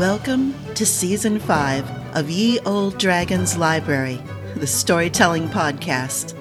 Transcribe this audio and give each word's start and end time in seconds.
Welcome 0.00 0.54
to 0.76 0.86
Season 0.86 1.38
5 1.38 2.16
of 2.16 2.30
Ye 2.30 2.58
Olde 2.60 2.96
Dragon's 2.96 3.58
Library, 3.58 4.18
the 4.56 4.66
storytelling 4.66 5.46
podcast. 5.50 6.34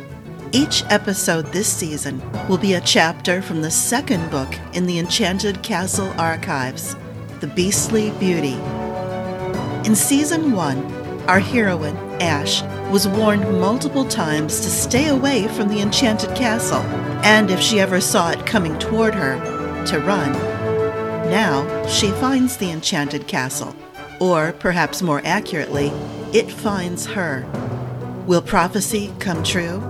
Each 0.54 0.85
episode 0.85 1.47
this 1.47 1.67
season 1.67 2.22
will 2.47 2.58
be 2.58 2.76
a 2.76 2.79
chapter 2.79 3.42
from 3.42 3.62
the 3.62 3.69
second 3.69 4.31
book 4.31 4.47
in 4.72 4.85
the 4.85 4.97
Enchanted 4.97 5.62
Castle 5.62 6.10
archives, 6.17 6.96
The 7.42 7.47
Beastly 7.47 8.12
Beauty. 8.12 8.53
In 9.85 9.94
Season 9.94 10.53
1, 10.53 11.28
our 11.28 11.41
heroine, 11.41 11.97
Ash, 12.21 12.62
was 12.89 13.10
warned 13.10 13.44
multiple 13.60 14.05
times 14.05 14.62
to 14.62 14.69
stay 14.69 15.10
away 15.10 15.49
from 15.49 15.67
the 15.67 15.81
Enchanted 15.81 16.34
Castle, 16.34 16.84
and 17.26 17.52
if 17.52 17.59
she 17.59 17.81
ever 17.81 17.99
saw 17.99 18.31
it 18.31 18.45
coming 18.45 18.80
toward 18.80 19.13
her, 19.13 19.35
to 19.85 19.99
run. 19.99 20.31
Now 21.30 21.78
she 21.90 22.12
finds 22.12 22.55
the 22.58 22.70
enchanted 22.70 23.27
castle, 23.27 23.75
or 24.20 24.53
perhaps 24.53 25.02
more 25.02 25.21
accurately, 25.25 25.88
it 26.31 26.52
finds 26.52 27.05
her. 27.07 27.45
Will 28.27 28.41
prophecy 28.41 29.12
come 29.20 29.43
true? 29.43 29.81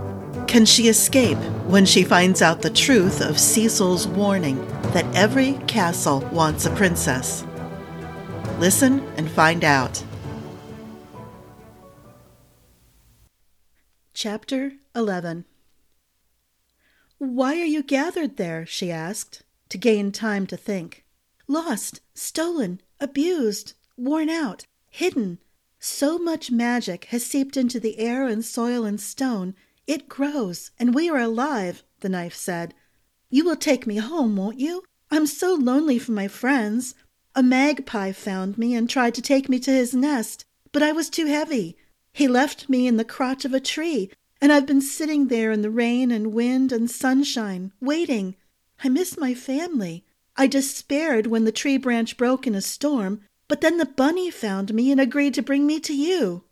Can 0.48 0.66
she 0.66 0.88
escape 0.88 1.38
when 1.68 1.86
she 1.86 2.04
finds 2.04 2.42
out 2.42 2.62
the 2.62 2.70
truth 2.70 3.22
of 3.22 3.38
Cecil's 3.38 4.08
warning 4.08 4.66
that 4.94 5.06
every 5.14 5.54
castle 5.68 6.22
wants 6.32 6.66
a 6.66 6.72
princess? 6.72 7.46
Listen 8.60 9.02
and 9.18 9.30
find 9.30 9.64
out. 9.64 10.04
Chapter 14.14 14.74
11 14.96 15.46
Why 17.18 17.60
are 17.60 17.66
you 17.66 17.84
gathered 17.84 18.38
there? 18.38 18.66
she 18.66 18.90
asked, 18.90 19.44
to 19.68 19.78
gain 19.78 20.12
time 20.12 20.48
to 20.48 20.58
think. 20.58 21.06
Lost, 21.52 22.02
stolen, 22.14 22.80
abused, 23.00 23.74
worn 23.98 24.30
out, 24.30 24.68
hidden. 24.92 25.40
So 25.80 26.20
much 26.20 26.52
magic 26.52 27.06
has 27.06 27.26
seeped 27.26 27.58
into 27.58 27.80
the 27.80 27.98
air 27.98 28.28
and 28.28 28.46
soil 28.46 28.86
and 28.86 29.02
stone, 29.02 29.56
it 29.88 30.08
grows, 30.08 30.70
and 30.78 30.94
we 30.94 31.10
are 31.10 31.18
alive, 31.18 31.84
the 32.02 32.10
knife 32.10 32.36
said. 32.36 32.76
You 33.32 33.46
will 33.46 33.56
take 33.56 33.88
me 33.88 33.96
home, 33.96 34.36
won't 34.36 34.60
you? 34.60 34.84
I'm 35.10 35.26
so 35.26 35.56
lonely 35.56 35.98
for 35.98 36.12
my 36.12 36.28
friends. 36.28 36.94
A 37.34 37.42
magpie 37.42 38.12
found 38.12 38.60
me 38.60 38.76
and 38.76 38.88
tried 38.88 39.16
to 39.16 39.22
take 39.22 39.50
me 39.50 39.58
to 39.62 39.72
his 39.72 39.96
nest, 39.96 40.46
but 40.72 40.84
I 40.84 40.92
was 40.92 41.10
too 41.10 41.26
heavy. 41.26 41.76
He 42.14 42.28
left 42.28 42.70
me 42.70 42.86
in 42.86 42.98
the 42.98 43.04
crotch 43.04 43.44
of 43.44 43.56
a 43.56 43.60
tree, 43.60 44.12
and 44.40 44.54
I've 44.54 44.68
been 44.68 44.82
sitting 44.82 45.30
there 45.30 45.52
in 45.52 45.64
the 45.64 45.72
rain 45.72 46.12
and 46.12 46.32
wind 46.32 46.72
and 46.72 46.92
sunshine, 46.92 47.72
waiting. 47.82 48.36
I 48.84 48.90
miss 48.90 49.18
my 49.18 49.34
family. 49.34 50.06
I 50.40 50.48
despaired 50.48 51.28
when 51.28 51.44
the 51.44 51.52
tree 51.52 51.76
branch 51.76 52.16
broke 52.16 52.48
in 52.48 52.56
a 52.56 52.62
storm, 52.62 53.20
but 53.50 53.60
then 53.60 53.78
the 53.78 53.86
bunny 53.86 54.32
found 54.32 54.74
me 54.74 54.90
and 54.90 55.02
agreed 55.02 55.34
to 55.34 55.42
bring 55.42 55.68
me 55.68 55.82
to 55.82 55.94
you. 55.94 56.46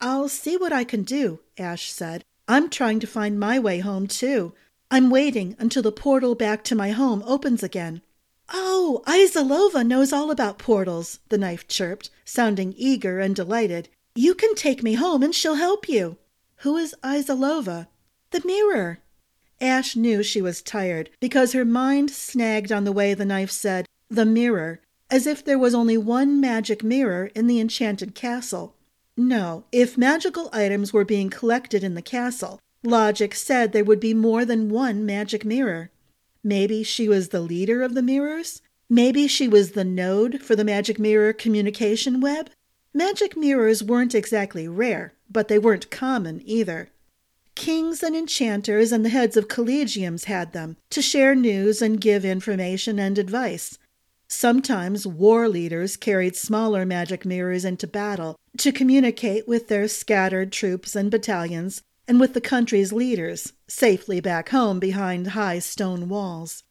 I'll 0.00 0.28
see 0.28 0.56
what 0.56 0.72
I 0.72 0.84
can 0.84 1.02
do, 1.02 1.40
Ash 1.58 1.90
said. 1.90 2.24
I'm 2.46 2.70
trying 2.70 3.00
to 3.00 3.08
find 3.08 3.40
my 3.40 3.58
way 3.58 3.80
home, 3.80 4.06
too. 4.06 4.54
I'm 4.88 5.10
waiting 5.10 5.56
until 5.58 5.82
the 5.82 5.90
portal 5.90 6.36
back 6.36 6.62
to 6.62 6.76
my 6.76 6.92
home 6.92 7.24
opens 7.26 7.64
again. 7.64 8.02
Oh, 8.50 9.02
Izalova 9.04 9.84
knows 9.84 10.12
all 10.12 10.30
about 10.30 10.58
portals, 10.58 11.18
the 11.28 11.38
knife 11.38 11.66
chirped, 11.66 12.08
sounding 12.24 12.72
eager 12.76 13.18
and 13.18 13.34
delighted. 13.34 13.88
You 14.14 14.32
can 14.36 14.54
take 14.54 14.84
me 14.84 14.94
home 14.94 15.24
and 15.24 15.34
she'll 15.34 15.56
help 15.56 15.88
you. 15.88 16.18
Who 16.58 16.76
is 16.76 16.94
Izalova? 17.02 17.88
The 18.30 18.42
mirror. 18.44 19.00
Ash 19.62 19.94
knew 19.94 20.22
she 20.24 20.42
was 20.42 20.60
tired 20.60 21.08
because 21.20 21.52
her 21.52 21.64
mind 21.64 22.10
snagged 22.10 22.72
on 22.72 22.82
the 22.82 22.92
way 22.92 23.14
the 23.14 23.24
knife 23.24 23.50
said, 23.50 23.86
the 24.10 24.26
mirror, 24.26 24.80
as 25.08 25.26
if 25.26 25.44
there 25.44 25.58
was 25.58 25.74
only 25.74 25.96
one 25.96 26.40
magic 26.40 26.82
mirror 26.82 27.30
in 27.34 27.46
the 27.46 27.60
enchanted 27.60 28.14
castle. 28.14 28.74
No, 29.16 29.64
if 29.70 29.96
magical 29.96 30.50
items 30.52 30.92
were 30.92 31.04
being 31.04 31.30
collected 31.30 31.84
in 31.84 31.94
the 31.94 32.02
castle, 32.02 32.58
logic 32.82 33.34
said 33.34 33.72
there 33.72 33.84
would 33.84 34.00
be 34.00 34.14
more 34.14 34.44
than 34.44 34.68
one 34.68 35.06
magic 35.06 35.44
mirror. 35.44 35.90
Maybe 36.42 36.82
she 36.82 37.08
was 37.08 37.28
the 37.28 37.40
leader 37.40 37.82
of 37.82 37.94
the 37.94 38.02
mirrors? 38.02 38.62
Maybe 38.90 39.28
she 39.28 39.46
was 39.46 39.72
the 39.72 39.84
node 39.84 40.42
for 40.42 40.56
the 40.56 40.64
magic 40.64 40.98
mirror 40.98 41.32
communication 41.32 42.20
web? 42.20 42.50
Magic 42.92 43.36
mirrors 43.36 43.82
weren't 43.82 44.14
exactly 44.14 44.66
rare, 44.66 45.14
but 45.30 45.48
they 45.48 45.58
weren't 45.58 45.90
common 45.90 46.42
either. 46.44 46.90
Kings 47.54 48.02
and 48.02 48.16
enchanters 48.16 48.92
and 48.92 49.04
the 49.04 49.10
heads 49.10 49.36
of 49.36 49.48
collegiums 49.48 50.24
had 50.24 50.52
them 50.52 50.76
to 50.90 51.02
share 51.02 51.34
news 51.34 51.82
and 51.82 52.00
give 52.00 52.24
information 52.24 52.98
and 52.98 53.18
advice. 53.18 53.78
Sometimes 54.28 55.06
war 55.06 55.48
leaders 55.48 55.96
carried 55.96 56.34
smaller 56.34 56.86
magic 56.86 57.24
mirrors 57.24 57.64
into 57.64 57.86
battle 57.86 58.36
to 58.56 58.72
communicate 58.72 59.46
with 59.46 59.68
their 59.68 59.86
scattered 59.88 60.50
troops 60.50 60.96
and 60.96 61.10
battalions 61.10 61.82
and 62.08 62.18
with 62.18 62.34
the 62.34 62.40
country's 62.40 62.92
leaders, 62.92 63.52
safely 63.68 64.20
back 64.20 64.48
home 64.48 64.80
behind 64.80 65.28
high 65.28 65.58
stone 65.58 66.08
walls. 66.08 66.64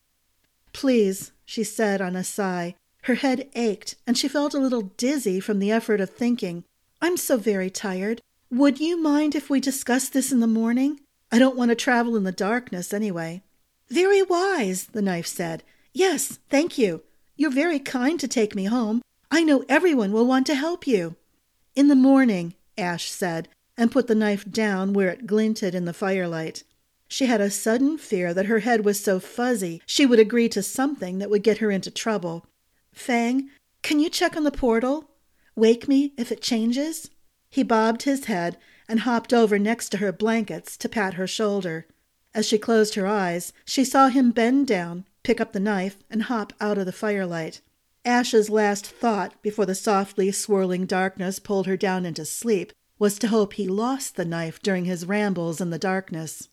Please, 0.74 1.32
she 1.46 1.64
said 1.64 2.02
on 2.02 2.16
a 2.16 2.24
sigh. 2.24 2.76
Her 3.04 3.16
head 3.16 3.50
ached, 3.56 3.96
and 4.06 4.18
she 4.18 4.28
felt 4.28 4.54
a 4.54 4.60
little 4.60 4.82
dizzy 4.82 5.40
from 5.40 5.60
the 5.60 5.72
effort 5.72 6.02
of 6.02 6.10
thinking. 6.10 6.64
I'm 7.02 7.18
so 7.18 7.38
very 7.38 7.70
tired. 7.70 8.22
Would 8.54 8.82
you 8.82 9.02
mind 9.02 9.34
if 9.34 9.50
we 9.50 9.62
discuss 9.62 10.10
this 10.10 10.30
in 10.34 10.42
the 10.42 10.46
morning? 10.46 11.00
I 11.32 11.40
don't 11.40 11.56
want 11.56 11.70
to 11.70 11.76
travel 11.76 12.18
in 12.18 12.26
the 12.26 12.34
darkness 12.34 12.94
anyway. 12.94 13.44
Very 13.88 14.22
wise, 14.22 14.88
the 14.88 15.02
knife 15.02 15.26
said. 15.26 15.64
Yes, 15.94 16.38
thank 16.50 16.78
you. 16.78 17.04
You're 17.38 17.50
very 17.50 17.80
kind 17.80 18.20
to 18.20 18.28
take 18.28 18.54
me 18.54 18.66
home. 18.66 19.04
I 19.32 19.46
know 19.46 19.64
everyone 19.70 20.12
will 20.12 20.26
want 20.26 20.46
to 20.48 20.56
help 20.56 20.86
you. 20.86 21.16
In 21.78 21.88
the 21.88 21.96
morning, 21.96 22.54
Ash 22.78 23.10
said, 23.10 23.48
and 23.78 23.90
put 23.90 24.08
the 24.08 24.16
knife 24.16 24.44
down 24.52 24.92
where 24.92 25.10
it 25.10 25.26
glinted 25.28 25.74
in 25.74 25.86
the 25.86 25.94
firelight. 25.94 26.66
She 27.08 27.28
had 27.28 27.40
a 27.40 27.50
sudden 27.50 27.98
fear 27.98 28.34
that 28.34 28.48
her 28.48 28.60
head 28.60 28.84
was 28.84 29.02
so 29.02 29.22
fuzzy 29.22 29.82
she 29.86 30.06
would 30.06 30.20
agree 30.20 30.50
to 30.50 30.62
something 30.62 31.20
that 31.20 31.30
would 31.30 31.44
get 31.44 31.60
her 31.60 31.72
into 31.72 31.90
trouble. 31.90 32.46
Fang, 32.92 33.50
can 33.82 34.02
you 34.02 34.10
check 34.10 34.36
on 34.36 34.44
the 34.44 34.52
portal? 34.52 35.10
Wake 35.56 35.88
me 35.88 36.12
if 36.18 36.34
it 36.34 36.42
changes? 36.42 37.10
He 37.52 37.64
bobbed 37.64 38.04
his 38.04 38.26
head 38.26 38.58
and 38.88 39.02
hopped 39.02 39.34
over 39.34 39.60
next 39.60 39.90
to 39.90 39.98
her 39.98 40.14
blankets 40.14 40.78
to 40.78 40.90
pat 40.90 41.16
her 41.16 41.28
shoulder. 41.28 41.86
As 42.34 42.48
she 42.48 42.58
closed 42.58 42.96
her 42.96 43.06
eyes, 43.06 43.52
she 43.66 43.84
saw 43.84 44.08
him 44.08 44.32
bend 44.32 44.68
down, 44.68 45.06
pick 45.22 45.42
up 45.42 45.52
the 45.52 45.60
knife, 45.60 45.98
and 46.10 46.24
hop 46.24 46.54
out 46.62 46.78
of 46.78 46.86
the 46.86 46.94
firelight. 46.94 47.60
Ash's 48.06 48.50
last 48.50 48.88
thought 48.88 49.40
before 49.44 49.66
the 49.66 49.76
softly 49.76 50.32
swirling 50.32 50.86
darkness 50.86 51.40
pulled 51.40 51.68
her 51.68 51.76
down 51.76 52.06
into 52.06 52.24
sleep 52.26 52.72
was 52.98 53.20
to 53.20 53.28
hope 53.28 53.54
he 53.54 53.68
lost 53.68 54.16
the 54.16 54.26
knife 54.26 54.62
during 54.62 54.86
his 54.86 55.06
rambles 55.06 55.60
in 55.60 55.72
the 55.72 55.80
darkness. 55.80 56.48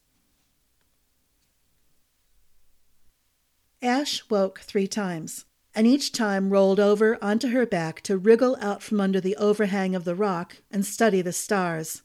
Ash 3.81 4.29
woke 4.29 4.61
three 4.61 4.89
times 4.89 5.45
and 5.75 5.87
each 5.87 6.13
time 6.13 6.51
rolled 6.51 6.81
over 6.81 7.19
onto 7.23 7.49
her 7.49 7.67
back 7.67 8.01
to 8.03 8.17
wriggle 8.17 8.57
out 8.61 8.83
from 8.83 9.01
under 9.01 9.21
the 9.21 9.37
overhang 9.37 9.95
of 9.95 10.05
the 10.05 10.15
rock 10.15 10.57
and 10.71 10.85
study 10.85 11.23
the 11.23 11.33
stars. 11.33 12.03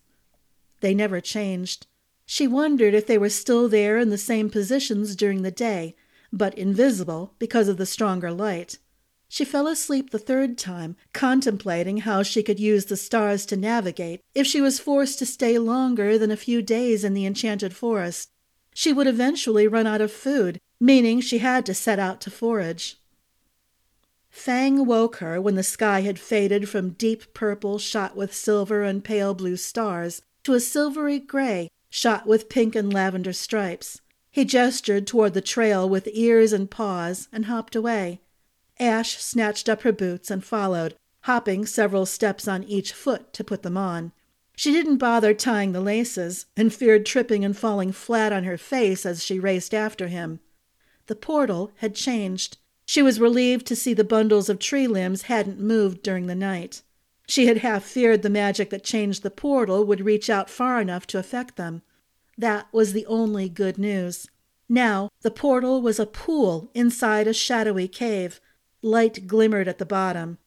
They 0.82 0.94
never 0.94 1.22
changed. 1.22 1.88
She 2.26 2.48
wondered 2.48 2.94
if 2.94 3.08
they 3.08 3.18
were 3.18 3.30
still 3.30 3.68
there 3.70 3.98
in 3.98 4.10
the 4.10 4.18
same 4.18 4.50
positions 4.50 5.16
during 5.16 5.42
the 5.42 5.52
day, 5.52 5.96
but 6.32 6.58
invisible 6.58 7.34
because 7.40 7.68
of 7.68 7.78
the 7.78 7.86
stronger 7.86 8.32
light. 8.32 8.80
She 9.30 9.46
fell 9.46 9.68
asleep 9.68 10.12
the 10.12 10.20
third 10.20 10.58
time, 10.60 10.96
contemplating 11.12 11.98
how 11.98 12.22
she 12.22 12.44
could 12.44 12.60
use 12.60 12.86
the 12.86 12.96
stars 12.96 13.46
to 13.48 13.58
navigate 13.58 14.22
if 14.36 14.46
she 14.46 14.62
was 14.62 14.80
forced 14.80 15.18
to 15.20 15.26
stay 15.26 15.58
longer 15.58 16.20
than 16.20 16.30
a 16.30 16.38
few 16.38 16.62
days 16.62 17.04
in 17.04 17.16
the 17.16 17.26
enchanted 17.26 17.76
forest. 17.76 18.30
She 18.76 18.94
would 18.94 19.08
eventually 19.08 19.68
run 19.68 19.88
out 19.88 20.02
of 20.02 20.12
food, 20.12 20.60
meaning 20.80 21.20
she 21.20 21.40
had 21.40 21.66
to 21.66 21.74
set 21.74 21.98
out 21.98 22.22
to 22.22 22.30
forage. 22.30 22.98
Fang 24.34 24.88
woke 24.88 25.18
her 25.18 25.40
when 25.40 25.54
the 25.54 25.64
sky 25.64 26.02
had 26.02 26.20
faded 26.20 26.68
from 26.68 26.90
deep 26.90 27.36
purple 27.36 27.78
shot 27.78 28.16
with 28.18 28.34
silver 28.34 28.82
and 28.82 29.04
pale 29.04 29.36
blue 29.36 29.56
stars 29.56 30.24
to 30.44 30.56
a 30.56 30.60
silvery 30.60 31.20
gray 31.20 31.70
shot 31.92 32.26
with 32.26 32.50
pink 32.50 32.76
and 32.76 32.92
lavender 32.92 33.32
stripes. 33.32 34.02
He 34.32 34.44
gestured 34.44 35.06
toward 35.06 35.36
the 35.36 35.40
trail 35.40 35.88
with 35.88 36.10
ears 36.12 36.52
and 36.52 36.70
paws 36.70 37.30
and 37.32 37.46
hopped 37.46 37.76
away. 37.76 38.22
Ash 38.80 39.22
snatched 39.22 39.70
up 39.70 39.84
her 39.84 39.94
boots 39.94 40.32
and 40.32 40.44
followed, 40.44 40.96
hopping 41.22 41.68
several 41.68 42.08
steps 42.08 42.48
on 42.48 42.64
each 42.64 42.92
foot 42.92 43.34
to 43.34 43.44
put 43.44 43.62
them 43.62 43.78
on. 43.78 44.14
She 44.58 44.72
didn't 44.72 44.98
bother 44.98 45.36
tying 45.36 45.74
the 45.74 45.80
laces 45.80 46.48
and 46.58 46.74
feared 46.74 47.06
tripping 47.06 47.46
and 47.46 47.56
falling 47.56 47.92
flat 47.92 48.34
on 48.34 48.46
her 48.46 48.58
face 48.58 49.06
as 49.06 49.24
she 49.24 49.40
raced 49.40 49.76
after 49.76 50.08
him. 50.08 50.40
The 51.06 51.16
portal 51.16 51.72
had 51.78 51.94
changed. 51.94 52.58
She 52.86 53.02
was 53.02 53.20
relieved 53.20 53.66
to 53.68 53.76
see 53.76 53.94
the 53.94 54.04
bundles 54.04 54.50
of 54.50 54.60
tree 54.60 54.88
limbs 54.88 55.24
hadn't 55.24 55.60
moved 55.60 56.04
during 56.04 56.28
the 56.28 56.36
night. 56.36 56.82
She 57.28 57.48
had 57.48 57.58
half 57.58 57.84
feared 57.84 58.22
the 58.22 58.30
magic 58.30 58.70
that 58.72 58.84
changed 58.84 59.24
the 59.24 59.32
portal 59.32 59.86
would 59.86 60.02
reach 60.02 60.30
out 60.30 60.50
far 60.50 60.82
enough 60.82 61.08
to 61.08 61.20
affect 61.20 61.56
them. 61.56 61.82
That 62.38 62.68
was 62.72 62.94
the 62.94 63.06
only 63.06 63.48
good 63.48 63.78
news. 63.78 64.28
Now 64.68 65.10
the 65.22 65.32
portal 65.32 65.82
was 65.82 66.00
a 66.00 66.06
pool 66.06 66.70
inside 66.74 67.28
a 67.28 67.34
shadowy 67.34 67.88
cave. 67.88 68.42
Light 68.82 69.28
glimmered 69.28 69.68
at 69.68 69.78
the 69.78 69.86
bottom. 69.86 70.38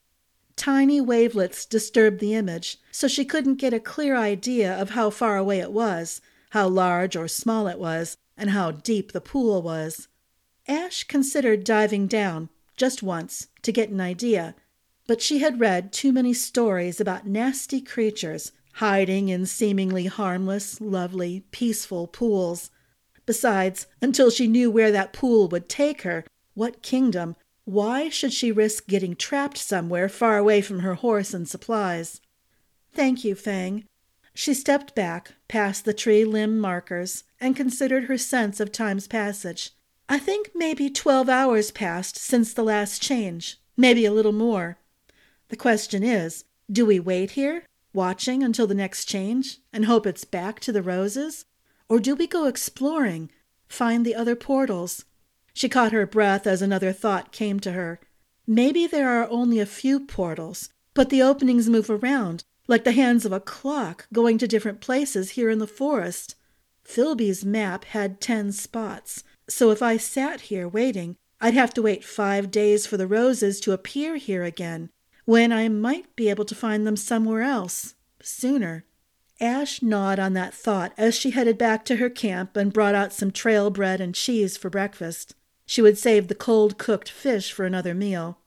Tiny 0.56 1.00
wavelets 1.00 1.65
disturbed 1.65 2.19
the 2.19 2.35
image, 2.35 2.79
so 2.91 3.09
she 3.09 3.25
couldn't 3.25 3.56
get 3.56 3.75
a 3.75 3.81
clear 3.81 4.17
idea 4.17 4.75
of 4.75 4.91
how 4.91 5.11
far 5.11 5.37
away 5.37 5.61
it 5.61 5.73
was, 5.73 6.21
how 6.50 6.67
large 6.69 7.15
or 7.15 7.29
small 7.29 7.69
it 7.69 7.79
was, 7.79 8.17
and 8.37 8.50
how 8.50 8.71
deep 8.71 9.12
the 9.12 9.21
pool 9.21 9.62
was. 9.62 10.09
Ash 10.69 11.05
considered 11.05 11.65
diving 11.65 12.07
down, 12.07 12.49
just 12.77 13.03
once, 13.03 13.49
to 13.63 13.73
get 13.73 13.91
an 13.91 14.01
idea, 14.01 14.55
but 15.07 15.23
she 15.23 15.39
had 15.39 15.61
read 15.61 15.93
too 15.93 16.13
many 16.13 16.33
stories 16.33 17.01
about 17.01 17.27
nasty 17.27 17.81
creatures 17.81 18.53
hiding 18.75 19.31
in 19.31 19.47
seemingly 19.47 20.05
harmless, 20.05 20.81
lovely, 20.83 21.45
peaceful 21.51 22.07
pools. 22.07 22.71
Besides, 23.25 23.87
until 24.03 24.29
she 24.29 24.47
knew 24.47 24.71
where 24.71 24.93
that 24.93 25.15
pool 25.15 25.49
would 25.49 25.69
take 25.69 26.03
her, 26.03 26.27
what 26.53 26.83
kingdom, 26.83 27.37
why 27.65 28.11
should 28.11 28.35
she 28.35 28.53
risk 28.53 28.87
getting 28.87 29.17
trapped 29.17 29.57
somewhere 29.57 30.11
far 30.11 30.37
away 30.37 30.61
from 30.61 30.81
her 30.81 30.95
horse 30.95 31.33
and 31.33 31.49
supplies? 31.49 32.21
Thank 32.93 33.25
you, 33.25 33.35
Fang. 33.35 33.85
She 34.35 34.53
stepped 34.53 34.95
back, 34.95 35.33
past 35.49 35.87
the 35.87 35.95
tree 35.95 36.25
limb 36.25 36.59
markers, 36.59 37.25
and 37.41 37.57
considered 37.57 38.05
her 38.05 38.19
sense 38.19 38.61
of 38.61 38.73
time's 38.73 39.09
passage. 39.09 39.71
I 40.08 40.19
think 40.19 40.50
maybe 40.55 40.88
twelve 40.88 41.29
hours 41.29 41.70
passed 41.70 42.17
since 42.17 42.53
the 42.53 42.62
last 42.62 43.03
change, 43.03 43.58
maybe 43.76 44.05
a 44.05 44.12
little 44.12 44.32
more. 44.32 44.79
The 45.49 45.56
question 45.56 46.05
is, 46.05 46.44
do 46.70 46.87
we 46.87 47.00
wait 47.00 47.32
here, 47.32 47.64
watching 47.93 48.43
until 48.43 48.69
the 48.69 48.75
next 48.75 49.06
change, 49.06 49.58
and 49.73 49.87
hope 49.87 50.06
it's 50.06 50.25
back 50.25 50.61
to 50.61 50.73
the 50.73 50.82
roses? 50.82 51.44
Or 51.88 51.99
do 51.99 52.14
we 52.14 52.26
go 52.26 52.47
exploring, 52.47 53.31
find 53.69 54.06
the 54.06 54.14
other 54.14 54.37
portals, 54.37 55.05
she 55.53 55.69
caught 55.69 55.93
her 55.93 56.06
breath 56.06 56.47
as 56.47 56.61
another 56.61 56.93
thought 56.93 57.32
came 57.32 57.59
to 57.61 57.73
her. 57.73 57.99
Maybe 58.47 58.87
there 58.87 59.09
are 59.09 59.29
only 59.31 59.59
a 59.59 59.67
few 59.67 59.99
portals, 59.99 60.69
but 60.93 61.09
the 61.09 61.23
openings 61.23 61.69
move 61.69 61.88
around, 61.88 62.44
like 62.69 62.85
the 62.85 62.93
hands 62.93 63.25
of 63.25 63.32
a 63.32 63.41
clock 63.41 64.06
going 64.12 64.38
to 64.38 64.47
different 64.47 64.81
places 64.81 65.31
here 65.31 65.49
in 65.49 65.59
the 65.59 65.67
forest. 65.67 66.37
Filby's 66.85 67.44
map 67.44 67.87
had 67.87 68.20
ten 68.20 68.52
spots, 68.52 69.25
so 69.49 69.71
if 69.71 69.83
I 69.83 69.97
sat 69.97 70.43
here 70.43 70.69
waiting, 70.69 71.17
I'd 71.41 71.55
have 71.55 71.75
to 71.75 71.83
wait 71.83 72.05
five 72.05 72.51
days 72.51 72.87
for 72.87 72.97
the 72.97 73.07
roses 73.07 73.61
to 73.61 73.73
appear 73.73 74.17
here 74.17 74.43
again, 74.43 74.91
when 75.25 75.53
I 75.53 75.69
might 75.69 76.15
be 76.17 76.29
able 76.31 76.45
to 76.47 76.55
find 76.55 76.87
them 76.87 76.97
somewhere 76.97 77.43
else, 77.43 77.95
sooner. 78.23 78.85
Ash 79.41 79.83
gnawed 79.83 80.19
on 80.19 80.33
that 80.33 80.55
thought 80.55 80.93
as 80.97 81.15
she 81.15 81.31
headed 81.31 81.59
back 81.59 81.85
to 81.85 81.97
her 81.97 82.09
camp 82.09 82.57
and 82.57 82.73
brought 82.73 82.95
out 82.95 83.13
some 83.13 83.31
trail 83.31 83.71
bread 83.71 84.01
and 84.01 84.15
cheese 84.15 84.57
for 84.57 84.71
breakfast. 84.71 85.35
She 85.67 85.83
would 85.83 85.99
save 85.99 86.29
the 86.29 86.35
cold 86.35 86.79
cooked 86.79 87.11
fish 87.11 87.53
for 87.53 87.67
another 87.67 87.95
meal. 87.95 88.39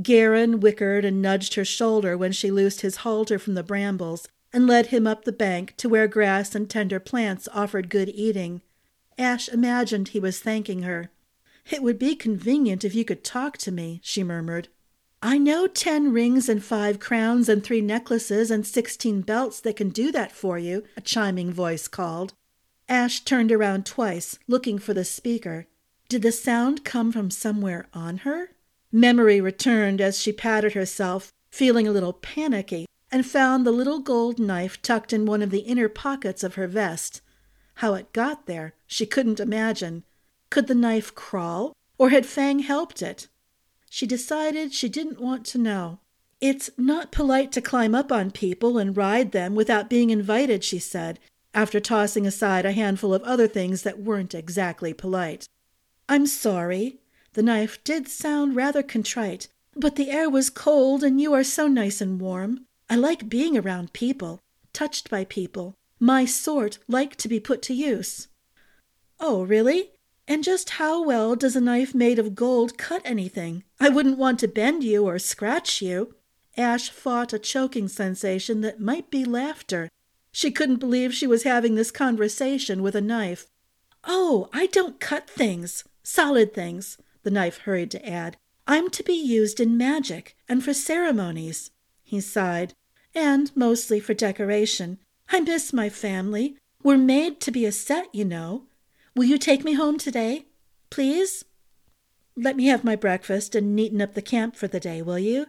Garin 0.00 0.60
whickered 0.60 1.04
and 1.04 1.20
nudged 1.20 1.54
her 1.54 1.64
shoulder 1.64 2.16
when 2.16 2.30
she 2.30 2.52
loosed 2.52 2.82
his 2.82 2.96
halter 2.96 3.38
from 3.38 3.54
the 3.54 3.64
brambles 3.64 4.28
and 4.52 4.66
led 4.66 4.86
him 4.86 5.06
up 5.06 5.24
the 5.24 5.32
bank 5.32 5.74
to 5.76 5.88
where 5.88 6.06
grass 6.06 6.54
and 6.54 6.70
tender 6.70 7.00
plants 7.00 7.48
offered 7.52 7.90
good 7.90 8.08
eating. 8.10 8.62
Ash 9.18 9.48
imagined 9.48 10.08
he 10.08 10.20
was 10.20 10.38
thanking 10.38 10.82
her. 10.82 11.10
It 11.70 11.82
would 11.82 11.98
be 11.98 12.14
convenient 12.14 12.84
if 12.84 12.94
you 12.94 13.04
could 13.04 13.24
talk 13.24 13.58
to 13.58 13.72
me, 13.72 14.00
she 14.02 14.22
murmured. 14.22 14.68
I 15.20 15.36
know 15.36 15.66
ten 15.66 16.12
rings 16.12 16.48
and 16.48 16.62
five 16.62 17.00
crowns 17.00 17.48
and 17.48 17.62
three 17.62 17.80
necklaces 17.80 18.50
and 18.52 18.64
sixteen 18.64 19.22
belts 19.22 19.60
that 19.60 19.76
can 19.76 19.88
do 19.88 20.12
that 20.12 20.30
for 20.30 20.58
you, 20.58 20.84
a 20.96 21.00
chiming 21.00 21.52
voice 21.52 21.88
called. 21.88 22.34
Ash 22.88 23.20
turned 23.20 23.50
around 23.50 23.84
twice, 23.84 24.38
looking 24.46 24.78
for 24.78 24.94
the 24.94 25.04
speaker. 25.04 25.66
Did 26.08 26.22
the 26.22 26.32
sound 26.32 26.84
come 26.84 27.10
from 27.10 27.30
somewhere 27.30 27.88
on 27.92 28.18
her? 28.18 28.52
Memory 28.92 29.40
returned 29.40 30.00
as 30.00 30.18
she 30.20 30.32
patted 30.32 30.72
herself, 30.72 31.32
feeling 31.50 31.86
a 31.86 31.92
little 31.92 32.14
panicky, 32.14 32.86
and 33.10 33.26
found 33.26 33.66
the 33.66 33.72
little 33.72 33.98
gold 33.98 34.38
knife 34.38 34.80
tucked 34.80 35.12
in 35.12 35.26
one 35.26 35.42
of 35.42 35.50
the 35.50 35.60
inner 35.60 35.88
pockets 35.88 36.42
of 36.42 36.54
her 36.54 36.66
vest. 36.66 37.20
How 37.74 37.94
it 37.94 38.12
got 38.12 38.46
there, 38.46 38.74
she 38.88 39.06
couldn't 39.06 39.38
imagine. 39.38 40.02
Could 40.50 40.66
the 40.66 40.74
knife 40.74 41.14
crawl, 41.14 41.76
or 41.98 42.10
had 42.10 42.26
Fang 42.26 42.58
helped 42.60 43.02
it? 43.02 43.28
She 43.88 44.06
decided 44.06 44.72
she 44.72 44.88
didn't 44.88 45.20
want 45.20 45.44
to 45.46 45.58
know. 45.58 46.00
It's 46.40 46.70
not 46.76 47.12
polite 47.12 47.52
to 47.52 47.60
climb 47.60 47.94
up 47.94 48.10
on 48.10 48.30
people 48.30 48.78
and 48.78 48.96
ride 48.96 49.32
them 49.32 49.54
without 49.54 49.90
being 49.90 50.10
invited, 50.10 50.64
she 50.64 50.78
said, 50.78 51.18
after 51.52 51.80
tossing 51.80 52.26
aside 52.26 52.64
a 52.64 52.72
handful 52.72 53.12
of 53.12 53.22
other 53.22 53.48
things 53.48 53.82
that 53.82 54.00
weren't 54.00 54.34
exactly 54.34 54.92
polite. 54.92 55.48
I'm 56.08 56.26
sorry. 56.26 56.98
The 57.34 57.42
knife 57.42 57.82
did 57.84 58.08
sound 58.08 58.56
rather 58.56 58.82
contrite, 58.82 59.48
but 59.76 59.96
the 59.96 60.10
air 60.10 60.30
was 60.30 60.50
cold 60.50 61.02
and 61.02 61.20
you 61.20 61.34
are 61.34 61.44
so 61.44 61.68
nice 61.68 62.00
and 62.00 62.20
warm. 62.20 62.66
I 62.88 62.96
like 62.96 63.28
being 63.28 63.56
around 63.56 63.92
people, 63.92 64.40
touched 64.72 65.10
by 65.10 65.24
people. 65.24 65.74
My 66.00 66.24
sort 66.24 66.78
like 66.88 67.16
to 67.16 67.28
be 67.28 67.40
put 67.40 67.60
to 67.62 67.74
use. 67.74 68.28
Oh, 69.20 69.42
really? 69.42 69.90
And 70.26 70.44
just 70.44 70.70
how 70.70 71.02
well 71.02 71.34
does 71.34 71.56
a 71.56 71.60
knife 71.60 71.94
made 71.94 72.18
of 72.18 72.34
gold 72.34 72.76
cut 72.76 73.02
anything? 73.04 73.64
I 73.80 73.88
wouldn't 73.88 74.18
want 74.18 74.38
to 74.40 74.48
bend 74.48 74.84
you 74.84 75.06
or 75.06 75.18
scratch 75.18 75.80
you. 75.80 76.14
Ash 76.56 76.90
fought 76.90 77.32
a 77.32 77.38
choking 77.38 77.88
sensation 77.88 78.60
that 78.60 78.80
might 78.80 79.10
be 79.10 79.24
laughter. 79.24 79.88
She 80.32 80.50
couldn't 80.50 80.76
believe 80.76 81.14
she 81.14 81.26
was 81.26 81.44
having 81.44 81.74
this 81.74 81.90
conversation 81.90 82.82
with 82.82 82.94
a 82.94 83.00
knife. 83.00 83.46
Oh, 84.04 84.48
I 84.52 84.66
don't 84.66 85.00
cut 85.00 85.28
things. 85.28 85.84
Solid 86.02 86.54
things, 86.54 86.98
the 87.22 87.30
knife 87.30 87.58
hurried 87.58 87.90
to 87.92 88.08
add. 88.08 88.36
I'm 88.66 88.90
to 88.90 89.02
be 89.02 89.14
used 89.14 89.60
in 89.60 89.78
magic 89.78 90.36
and 90.48 90.62
for 90.62 90.74
ceremonies. 90.74 91.70
He 92.04 92.20
sighed. 92.20 92.74
And 93.14 93.50
mostly 93.56 93.98
for 93.98 94.14
decoration. 94.14 94.98
I 95.30 95.40
miss 95.40 95.72
my 95.72 95.88
family. 95.88 96.56
We're 96.82 96.98
made 96.98 97.40
to 97.40 97.50
be 97.50 97.64
a 97.64 97.72
set, 97.72 98.14
you 98.14 98.24
know. 98.24 98.64
Will 99.18 99.24
you 99.24 99.36
take 99.36 99.64
me 99.64 99.72
home 99.72 99.98
today? 99.98 100.46
Please? 100.90 101.44
Let 102.36 102.54
me 102.54 102.66
have 102.66 102.84
my 102.84 102.94
breakfast 102.94 103.56
and 103.56 103.74
neaten 103.74 104.00
up 104.00 104.14
the 104.14 104.22
camp 104.22 104.54
for 104.54 104.68
the 104.68 104.78
day, 104.78 105.02
will 105.02 105.18
you? 105.18 105.46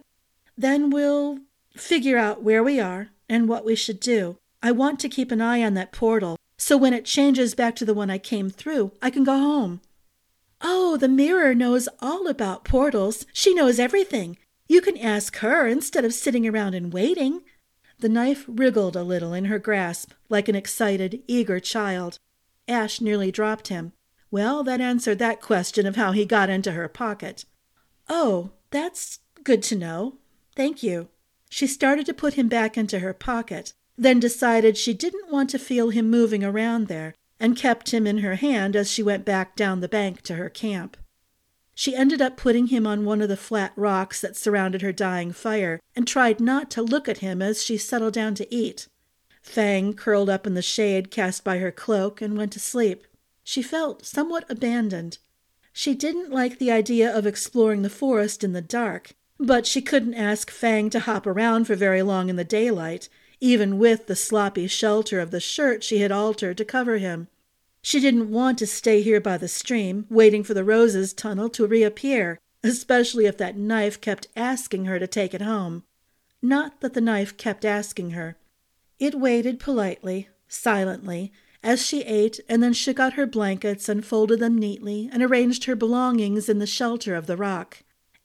Then 0.58 0.90
we'll 0.90 1.38
figure 1.76 2.18
out 2.18 2.42
where 2.42 2.64
we 2.64 2.80
are 2.80 3.10
and 3.28 3.48
what 3.48 3.64
we 3.64 3.76
should 3.76 4.00
do. 4.00 4.38
I 4.60 4.72
want 4.72 4.98
to 4.98 5.08
keep 5.08 5.30
an 5.30 5.40
eye 5.40 5.62
on 5.62 5.74
that 5.74 5.92
portal, 5.92 6.36
so 6.58 6.76
when 6.76 6.92
it 6.92 7.04
changes 7.04 7.54
back 7.54 7.76
to 7.76 7.84
the 7.84 7.94
one 7.94 8.10
I 8.10 8.18
came 8.18 8.50
through, 8.50 8.90
I 9.00 9.08
can 9.08 9.22
go 9.22 9.38
home. 9.38 9.82
Oh, 10.60 10.96
the 10.96 11.06
mirror 11.06 11.54
knows 11.54 11.88
all 12.00 12.26
about 12.26 12.64
portals. 12.64 13.24
She 13.32 13.54
knows 13.54 13.78
everything. 13.78 14.36
You 14.66 14.80
can 14.80 14.98
ask 14.98 15.36
her 15.36 15.68
instead 15.68 16.04
of 16.04 16.12
sitting 16.12 16.44
around 16.44 16.74
and 16.74 16.92
waiting. 16.92 17.42
The 18.00 18.08
knife 18.08 18.46
wriggled 18.48 18.96
a 18.96 19.04
little 19.04 19.32
in 19.32 19.44
her 19.44 19.60
grasp, 19.60 20.10
like 20.28 20.48
an 20.48 20.56
excited, 20.56 21.22
eager 21.28 21.60
child. 21.60 22.18
Ash 22.70 23.00
nearly 23.00 23.30
dropped 23.30 23.68
him. 23.68 23.92
Well, 24.30 24.62
that 24.62 24.80
answered 24.80 25.18
that 25.18 25.40
question 25.40 25.86
of 25.86 25.96
how 25.96 26.12
he 26.12 26.24
got 26.24 26.48
into 26.48 26.72
her 26.72 26.88
pocket. 26.88 27.44
Oh, 28.08 28.52
that's 28.70 29.18
good 29.42 29.62
to 29.64 29.76
know. 29.76 30.18
Thank 30.54 30.82
you. 30.82 31.08
She 31.48 31.66
started 31.66 32.06
to 32.06 32.14
put 32.14 32.34
him 32.34 32.48
back 32.48 32.78
into 32.78 33.00
her 33.00 33.12
pocket, 33.12 33.72
then 33.98 34.20
decided 34.20 34.76
she 34.76 34.94
didn't 34.94 35.32
want 35.32 35.50
to 35.50 35.58
feel 35.58 35.90
him 35.90 36.08
moving 36.08 36.44
around 36.44 36.86
there, 36.86 37.14
and 37.40 37.56
kept 37.56 37.92
him 37.92 38.06
in 38.06 38.18
her 38.18 38.36
hand 38.36 38.76
as 38.76 38.90
she 38.90 39.02
went 39.02 39.24
back 39.24 39.56
down 39.56 39.80
the 39.80 39.88
bank 39.88 40.22
to 40.22 40.36
her 40.36 40.48
camp. 40.48 40.96
She 41.74 41.96
ended 41.96 42.20
up 42.20 42.36
putting 42.36 42.68
him 42.68 42.86
on 42.86 43.04
one 43.04 43.22
of 43.22 43.28
the 43.28 43.36
flat 43.36 43.72
rocks 43.74 44.20
that 44.20 44.36
surrounded 44.36 44.82
her 44.82 44.92
dying 44.92 45.32
fire 45.32 45.80
and 45.96 46.06
tried 46.06 46.38
not 46.38 46.70
to 46.72 46.82
look 46.82 47.08
at 47.08 47.18
him 47.18 47.40
as 47.40 47.64
she 47.64 47.78
settled 47.78 48.12
down 48.12 48.34
to 48.36 48.54
eat. 48.54 48.86
Fang 49.42 49.94
curled 49.94 50.28
up 50.28 50.46
in 50.46 50.54
the 50.54 50.62
shade 50.62 51.10
cast 51.10 51.44
by 51.44 51.58
her 51.58 51.72
cloak 51.72 52.20
and 52.20 52.36
went 52.36 52.52
to 52.52 52.60
sleep. 52.60 53.06
She 53.42 53.62
felt 53.62 54.06
somewhat 54.06 54.44
abandoned. 54.48 55.18
She 55.72 55.94
didn't 55.94 56.30
like 56.30 56.58
the 56.58 56.70
idea 56.70 57.10
of 57.16 57.26
exploring 57.26 57.82
the 57.82 57.90
forest 57.90 58.44
in 58.44 58.52
the 58.52 58.60
dark, 58.60 59.12
but 59.38 59.66
she 59.66 59.80
couldn't 59.80 60.14
ask 60.14 60.50
Fang 60.50 60.90
to 60.90 61.00
hop 61.00 61.26
around 61.26 61.64
for 61.64 61.74
very 61.74 62.02
long 62.02 62.28
in 62.28 62.36
the 62.36 62.44
daylight, 62.44 63.08
even 63.40 63.78
with 63.78 64.06
the 64.06 64.16
sloppy 64.16 64.66
shelter 64.66 65.18
of 65.18 65.30
the 65.30 65.40
shirt 65.40 65.82
she 65.82 65.98
had 65.98 66.12
altered 66.12 66.58
to 66.58 66.64
cover 66.64 66.98
him. 66.98 67.28
She 67.82 67.98
didn't 67.98 68.30
want 68.30 68.58
to 68.58 68.66
stay 68.66 69.00
here 69.00 69.20
by 69.20 69.38
the 69.38 69.48
stream, 69.48 70.06
waiting 70.10 70.44
for 70.44 70.52
the 70.52 70.64
roses 70.64 71.14
tunnel 71.14 71.48
to 71.50 71.66
reappear, 71.66 72.38
especially 72.62 73.24
if 73.24 73.38
that 73.38 73.56
knife 73.56 74.00
kept 74.00 74.28
asking 74.36 74.84
her 74.84 74.98
to 74.98 75.06
take 75.06 75.32
it 75.32 75.40
home. 75.40 75.84
Not 76.42 76.80
that 76.80 76.92
the 76.92 77.00
knife 77.00 77.36
kept 77.36 77.64
asking 77.64 78.10
her. 78.10 78.36
It 79.00 79.18
waited 79.18 79.58
politely, 79.58 80.28
silently, 80.46 81.32
as 81.62 81.84
she 81.84 82.02
ate 82.02 82.38
and 82.48 82.62
then 82.62 82.74
shook 82.74 83.00
out 83.00 83.14
her 83.14 83.26
blankets 83.26 83.88
and 83.88 84.04
folded 84.04 84.40
them 84.40 84.58
neatly 84.58 85.08
and 85.10 85.22
arranged 85.22 85.64
her 85.64 85.74
belongings 85.74 86.48
in 86.48 86.58
the 86.58 86.66
shelter 86.66 87.14
of 87.14 87.26
the 87.26 87.36
rock. 87.36 87.78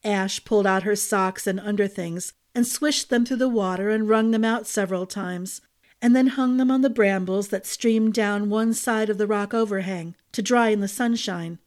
Ash 0.03 0.44
pulled 0.44 0.67
out 0.67 0.84
her 0.84 0.96
socks 0.96 1.48
and 1.48 1.60
underthings 1.60 2.34
and 2.53 2.67
swished 2.67 3.10
them 3.10 3.25
through 3.25 3.38
the 3.38 3.50
water 3.50 3.89
and 3.89 4.08
wrung 4.08 4.32
them 4.32 4.46
out 4.46 4.67
several 4.67 5.05
times, 5.05 5.62
and 6.01 6.15
then 6.15 6.27
hung 6.27 6.58
them 6.58 6.70
on 6.70 6.82
the 6.82 6.89
brambles 6.89 7.48
that 7.48 7.65
streamed 7.65 8.13
down 8.13 8.50
one 8.50 8.74
side 8.74 9.10
of 9.10 9.17
the 9.17 9.27
rock 9.27 9.53
overhang 9.53 10.15
to 10.34 10.41
dry 10.41 10.70
in 10.70 10.82
the 10.82 10.88
sunshine. 10.88 11.58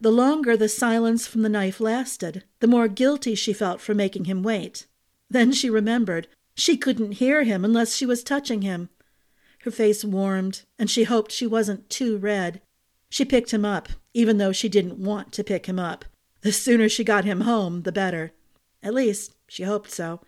The 0.00 0.12
longer 0.12 0.56
the 0.56 0.68
silence 0.68 1.26
from 1.26 1.42
the 1.42 1.48
knife 1.48 1.80
lasted, 1.80 2.44
the 2.60 2.66
more 2.66 2.88
guilty 2.88 3.34
she 3.34 3.52
felt 3.52 3.80
for 3.80 3.94
making 3.94 4.24
him 4.24 4.42
wait. 4.42 4.86
Then 5.30 5.52
she 5.52 5.70
remembered. 5.70 6.28
She 6.58 6.76
couldn't 6.76 7.12
hear 7.12 7.44
him 7.44 7.64
unless 7.64 7.94
she 7.94 8.04
was 8.04 8.24
touching 8.24 8.62
him. 8.62 8.88
Her 9.60 9.70
face 9.70 10.04
warmed, 10.04 10.62
and 10.76 10.90
she 10.90 11.04
hoped 11.04 11.30
she 11.30 11.46
wasn't 11.46 11.88
too 11.88 12.18
red. 12.18 12.60
She 13.08 13.24
picked 13.24 13.52
him 13.52 13.64
up, 13.64 13.88
even 14.12 14.38
though 14.38 14.50
she 14.50 14.68
didn't 14.68 14.98
want 14.98 15.32
to 15.34 15.44
pick 15.44 15.66
him 15.66 15.78
up. 15.78 16.04
The 16.40 16.50
sooner 16.50 16.88
she 16.88 17.04
got 17.04 17.24
him 17.24 17.42
home, 17.42 17.82
the 17.82 17.92
better. 17.92 18.32
At 18.82 18.92
least, 18.92 19.36
she 19.46 19.62
hoped 19.62 19.92
so. 19.92 20.20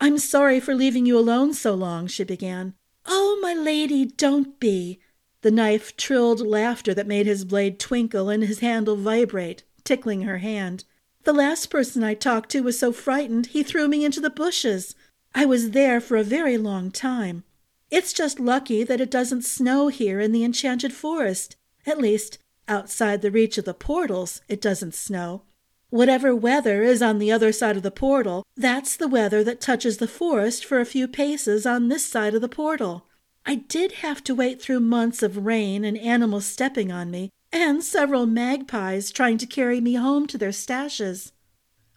I'm 0.00 0.18
sorry 0.18 0.60
for 0.60 0.72
leaving 0.72 1.04
you 1.04 1.18
alone 1.18 1.52
so 1.52 1.74
long, 1.74 2.06
she 2.06 2.22
began. 2.22 2.74
Oh, 3.04 3.36
my 3.42 3.52
lady, 3.52 4.04
don't 4.04 4.60
be. 4.60 5.00
The 5.42 5.50
knife 5.50 5.96
trilled 5.96 6.46
laughter 6.46 6.94
that 6.94 7.08
made 7.08 7.26
his 7.26 7.44
blade 7.44 7.80
twinkle 7.80 8.28
and 8.28 8.44
his 8.44 8.60
handle 8.60 8.96
vibrate, 8.96 9.64
tickling 9.82 10.22
her 10.22 10.38
hand. 10.38 10.84
The 11.24 11.32
last 11.32 11.70
person 11.70 12.04
I 12.04 12.14
talked 12.14 12.50
to 12.50 12.62
was 12.62 12.78
so 12.78 12.92
frightened 12.92 13.46
he 13.46 13.64
threw 13.64 13.88
me 13.88 14.04
into 14.04 14.20
the 14.20 14.30
bushes. 14.30 14.94
I 15.34 15.44
was 15.44 15.70
there 15.70 16.00
for 16.00 16.16
a 16.16 16.24
very 16.24 16.56
long 16.56 16.90
time. 16.90 17.44
It's 17.90 18.12
just 18.12 18.40
lucky 18.40 18.82
that 18.84 19.00
it 19.00 19.10
doesn't 19.10 19.44
snow 19.44 19.88
here 19.88 20.18
in 20.20 20.32
the 20.32 20.44
enchanted 20.44 20.92
forest. 20.92 21.56
At 21.86 21.98
least, 21.98 22.38
outside 22.68 23.22
the 23.22 23.30
reach 23.30 23.58
of 23.58 23.64
the 23.64 23.74
portals, 23.74 24.40
it 24.48 24.60
doesn't 24.60 24.94
snow. 24.94 25.42
Whatever 25.90 26.34
weather 26.34 26.82
is 26.82 27.00
on 27.00 27.18
the 27.18 27.30
other 27.30 27.52
side 27.52 27.76
of 27.76 27.84
the 27.84 27.92
portal, 27.92 28.44
that's 28.56 28.96
the 28.96 29.06
weather 29.06 29.44
that 29.44 29.60
touches 29.60 29.98
the 29.98 30.08
forest 30.08 30.64
for 30.64 30.80
a 30.80 30.84
few 30.84 31.06
paces 31.06 31.64
on 31.64 31.88
this 31.88 32.04
side 32.04 32.34
of 32.34 32.40
the 32.40 32.48
portal. 32.48 33.06
I 33.46 33.54
did 33.54 33.92
have 33.92 34.24
to 34.24 34.34
wait 34.34 34.60
through 34.60 34.80
months 34.80 35.22
of 35.22 35.46
rain 35.46 35.84
and 35.84 35.96
animals 35.96 36.44
stepping 36.44 36.90
on 36.90 37.12
me, 37.12 37.30
and 37.52 37.84
several 37.84 38.26
magpies 38.26 39.12
trying 39.12 39.38
to 39.38 39.46
carry 39.46 39.80
me 39.80 39.94
home 39.94 40.26
to 40.26 40.36
their 40.36 40.50
stashes. 40.50 41.30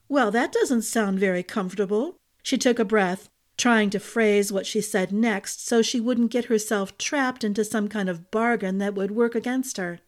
Well, 0.07 0.29
that 0.31 0.51
doesn't 0.51 0.83
sound 0.83 1.19
very 1.19 1.41
comfortable. 1.41 2.18
She 2.43 2.57
took 2.57 2.79
a 2.79 2.85
breath, 2.85 3.29
trying 3.57 3.89
to 3.89 3.99
phrase 3.99 4.51
what 4.51 4.65
she 4.65 4.81
said 4.81 5.11
next 5.11 5.65
so 5.67 5.81
she 5.81 5.99
wouldn't 5.99 6.31
get 6.31 6.45
herself 6.45 6.97
trapped 6.97 7.43
into 7.43 7.65
some 7.65 7.87
kind 7.87 8.09
of 8.09 8.31
bargain 8.31 8.77
that 8.77 8.95
would 8.95 9.11
work 9.11 9.35
against 9.35 9.77
her. 9.77 9.99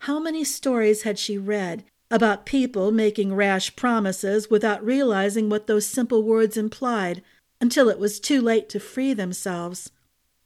How 0.00 0.20
many 0.20 0.44
stories 0.44 1.02
had 1.02 1.18
she 1.18 1.38
read 1.38 1.84
about 2.10 2.46
people 2.46 2.90
making 2.90 3.34
rash 3.34 3.74
promises 3.76 4.48
without 4.50 4.84
realizing 4.84 5.48
what 5.48 5.66
those 5.66 5.86
simple 5.86 6.22
words 6.22 6.56
implied 6.56 7.22
until 7.60 7.88
it 7.88 7.98
was 7.98 8.20
too 8.20 8.40
late 8.40 8.68
to 8.70 8.80
free 8.80 9.12
themselves. 9.12 9.90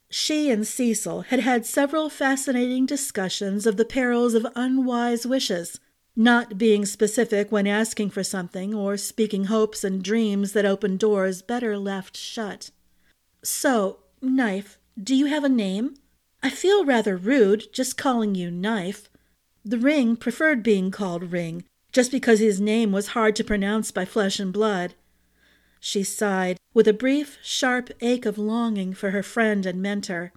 She 0.09 0.50
and 0.50 0.66
Cecil 0.66 1.23
had 1.23 1.40
had 1.40 1.64
several 1.64 2.11
fascinating 2.11 2.87
discussions 2.87 3.66
of 3.66 3.76
the 3.76 3.85
perils 3.85 4.35
of 4.35 4.47
unwise 4.54 5.26
wishes, 5.26 5.78
not 6.14 6.59
being 6.59 6.85
specific 6.85 7.50
when 7.50 7.66
asking 7.66 8.11
for 8.11 8.23
something 8.23 8.75
or 8.75 8.97
speaking 8.97 9.45
hopes 9.45 9.83
and 9.83 10.02
dreams 10.02 10.52
that 10.52 10.66
open 10.66 10.97
doors 10.97 11.40
better 11.42 11.78
left 11.78 12.16
shut. 12.16 12.71
So, 13.42 14.00
Knife, 14.21 14.78
do 15.02 15.14
you 15.14 15.26
have 15.26 15.45
a 15.45 15.49
name? 15.49 15.95
I 16.42 16.50
feel 16.50 16.85
rather 16.85 17.16
rude 17.16 17.73
just 17.73 17.97
calling 17.97 18.35
you 18.35 18.50
Knife. 18.50 19.09
The 19.64 19.78
ring 19.78 20.16
preferred 20.16 20.62
being 20.62 20.90
called 20.90 21.33
Ring, 21.33 21.64
just 21.92 22.11
because 22.11 22.40
his 22.40 22.61
name 22.61 22.92
was 22.92 23.09
hard 23.09 23.35
to 23.37 23.45
pronounce 23.45 23.90
by 23.90 24.04
flesh 24.04 24.38
and 24.38 24.52
blood. 24.52 24.95
She 25.81 26.04
sighed, 26.04 26.59
with 26.75 26.87
a 26.87 26.92
brief, 26.92 27.38
sharp 27.42 27.90
ache 28.00 28.26
of 28.26 28.38
longing 28.38 28.92
for 28.92 29.11
her 29.11 29.23
friend 29.23 29.64
and 29.64 29.81
mentor. 29.81 30.33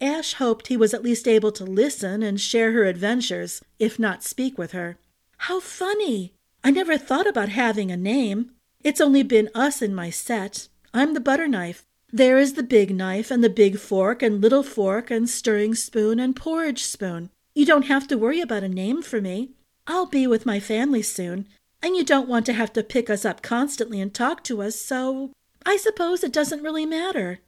Ash 0.00 0.34
hoped 0.34 0.68
he 0.68 0.76
was 0.76 0.94
at 0.94 1.02
least 1.02 1.28
able 1.28 1.52
to 1.52 1.64
listen 1.64 2.22
and 2.22 2.40
share 2.40 2.72
her 2.72 2.84
adventures, 2.84 3.62
if 3.78 3.98
not 3.98 4.22
speak 4.22 4.56
with 4.56 4.72
her. 4.72 4.96
How 5.38 5.60
funny! 5.60 6.34
I 6.62 6.70
never 6.70 6.98
thought 6.98 7.26
about 7.26 7.48
having 7.48 7.90
a 7.90 7.96
name. 7.96 8.52
It's 8.84 9.00
only 9.00 9.22
been 9.22 9.50
us 9.54 9.80
in 9.80 9.94
my 9.94 10.10
set. 10.10 10.68
I'm 10.92 11.14
the 11.14 11.20
butter 11.20 11.48
knife. 11.48 11.86
There 12.12 12.38
is 12.38 12.54
the 12.54 12.62
big 12.62 12.94
knife 12.94 13.30
and 13.30 13.42
the 13.42 13.50
big 13.50 13.78
fork 13.78 14.22
and 14.22 14.40
little 14.40 14.62
fork 14.62 15.10
and 15.10 15.28
stirring 15.28 15.74
spoon 15.74 16.18
and 16.18 16.34
porridge 16.34 16.82
spoon. 16.84 17.30
You 17.54 17.66
don't 17.66 17.86
have 17.86 18.08
to 18.08 18.18
worry 18.18 18.40
about 18.40 18.62
a 18.62 18.68
name 18.68 19.02
for 19.02 19.20
me. 19.20 19.50
I'll 19.86 20.06
be 20.06 20.26
with 20.26 20.46
my 20.46 20.60
family 20.60 21.02
soon, 21.02 21.46
and 21.82 21.96
you 21.96 22.04
don't 22.04 22.28
want 22.28 22.46
to 22.46 22.52
have 22.52 22.72
to 22.74 22.82
pick 22.82 23.08
us 23.08 23.24
up 23.24 23.42
constantly 23.42 24.00
and 24.00 24.12
talk 24.12 24.42
to 24.44 24.62
us, 24.62 24.76
so 24.76 25.32
I 25.64 25.76
suppose 25.76 26.22
it 26.24 26.32
doesn't 26.32 26.62
really 26.62 26.86
matter. 26.86 27.40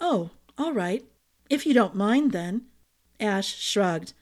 Oh, 0.00 0.30
all 0.58 0.72
right. 0.72 1.04
If 1.48 1.66
you 1.66 1.74
don't 1.74 1.94
mind, 1.94 2.32
then. 2.32 2.66
Ash 3.20 3.56
shrugged. 3.58 4.12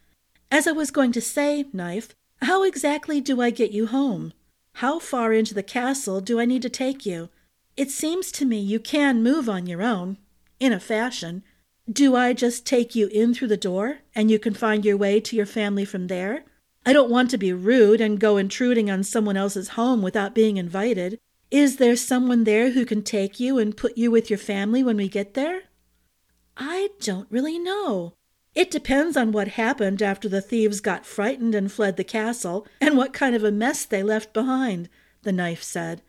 As 0.51 0.67
I 0.67 0.73
was 0.73 0.91
going 0.91 1.13
to 1.13 1.21
say, 1.21 1.65
Knife, 1.73 2.15
how 2.43 2.63
exactly 2.63 3.21
do 3.21 3.41
I 3.41 3.51
get 3.51 3.73
you 3.73 3.87
home? 3.87 4.33
How 4.75 4.99
far 4.99 5.33
into 5.33 5.55
the 5.55 5.63
castle 5.63 6.21
do 6.21 6.41
I 6.41 6.45
need 6.45 6.63
to 6.63 6.71
take 6.71 7.05
you? 7.05 7.29
It 7.77 7.91
seems 7.91 8.33
to 8.33 8.45
me 8.45 8.59
you 8.59 8.81
can 8.81 9.23
move 9.23 9.49
on 9.49 9.67
your 9.67 9.83
own, 9.83 10.19
in 10.59 10.73
a 10.73 10.81
fashion, 10.81 11.43
do 11.91 12.15
I 12.15 12.35
just 12.35 12.67
take 12.67 12.95
you 12.95 13.09
in 13.09 13.35
through 13.35 13.49
the 13.49 13.57
door 13.57 13.99
and 14.15 14.31
you 14.31 14.39
can 14.39 14.55
find 14.55 14.85
your 14.85 14.97
way 14.97 15.19
to 15.21 15.35
your 15.35 15.47
family 15.47 15.85
from 15.85 16.07
there? 16.07 16.45
I 16.87 16.93
don't 16.93 17.11
want 17.11 17.31
to 17.31 17.39
be 17.39 17.53
rude 17.53 18.01
and 18.01 18.21
go 18.21 18.37
intruding 18.37 18.91
on 18.91 19.03
someone 19.03 19.37
else's 19.37 19.71
home 19.71 20.03
without 20.03 20.35
being 20.35 20.57
invited. 20.57 21.19
Is 21.51 21.77
there 21.77 21.97
someone 21.97 22.45
there 22.45 22.71
who 22.71 22.85
can 22.85 23.03
take 23.03 23.41
you 23.41 23.59
and 23.59 23.77
put 23.77 23.99
you 23.99 24.11
with 24.11 24.31
your 24.31 24.39
family 24.39 24.85
when 24.85 24.97
we 24.97 25.09
get 25.09 25.35
there? 25.35 25.63
I 26.57 26.91
don't 27.01 27.31
really 27.31 27.59
know. 27.59 28.15
It 28.55 28.71
depends 28.71 29.17
on 29.17 29.33
what 29.33 29.49
happened 29.49 30.03
after 30.03 30.29
the 30.29 30.41
thieves 30.41 30.81
got 30.81 31.07
frightened 31.07 31.55
and 31.55 31.71
fled 31.71 31.97
the 31.97 32.05
castle, 32.05 32.67
and 32.81 32.97
what 32.97 33.13
kind 33.13 33.35
of 33.35 33.45
a 33.45 33.53
mess 33.53 33.85
they 33.85 34.03
left 34.03 34.33
behind, 34.33 34.89
the 35.23 35.33
knife 35.33 35.63
said. 35.63 36.03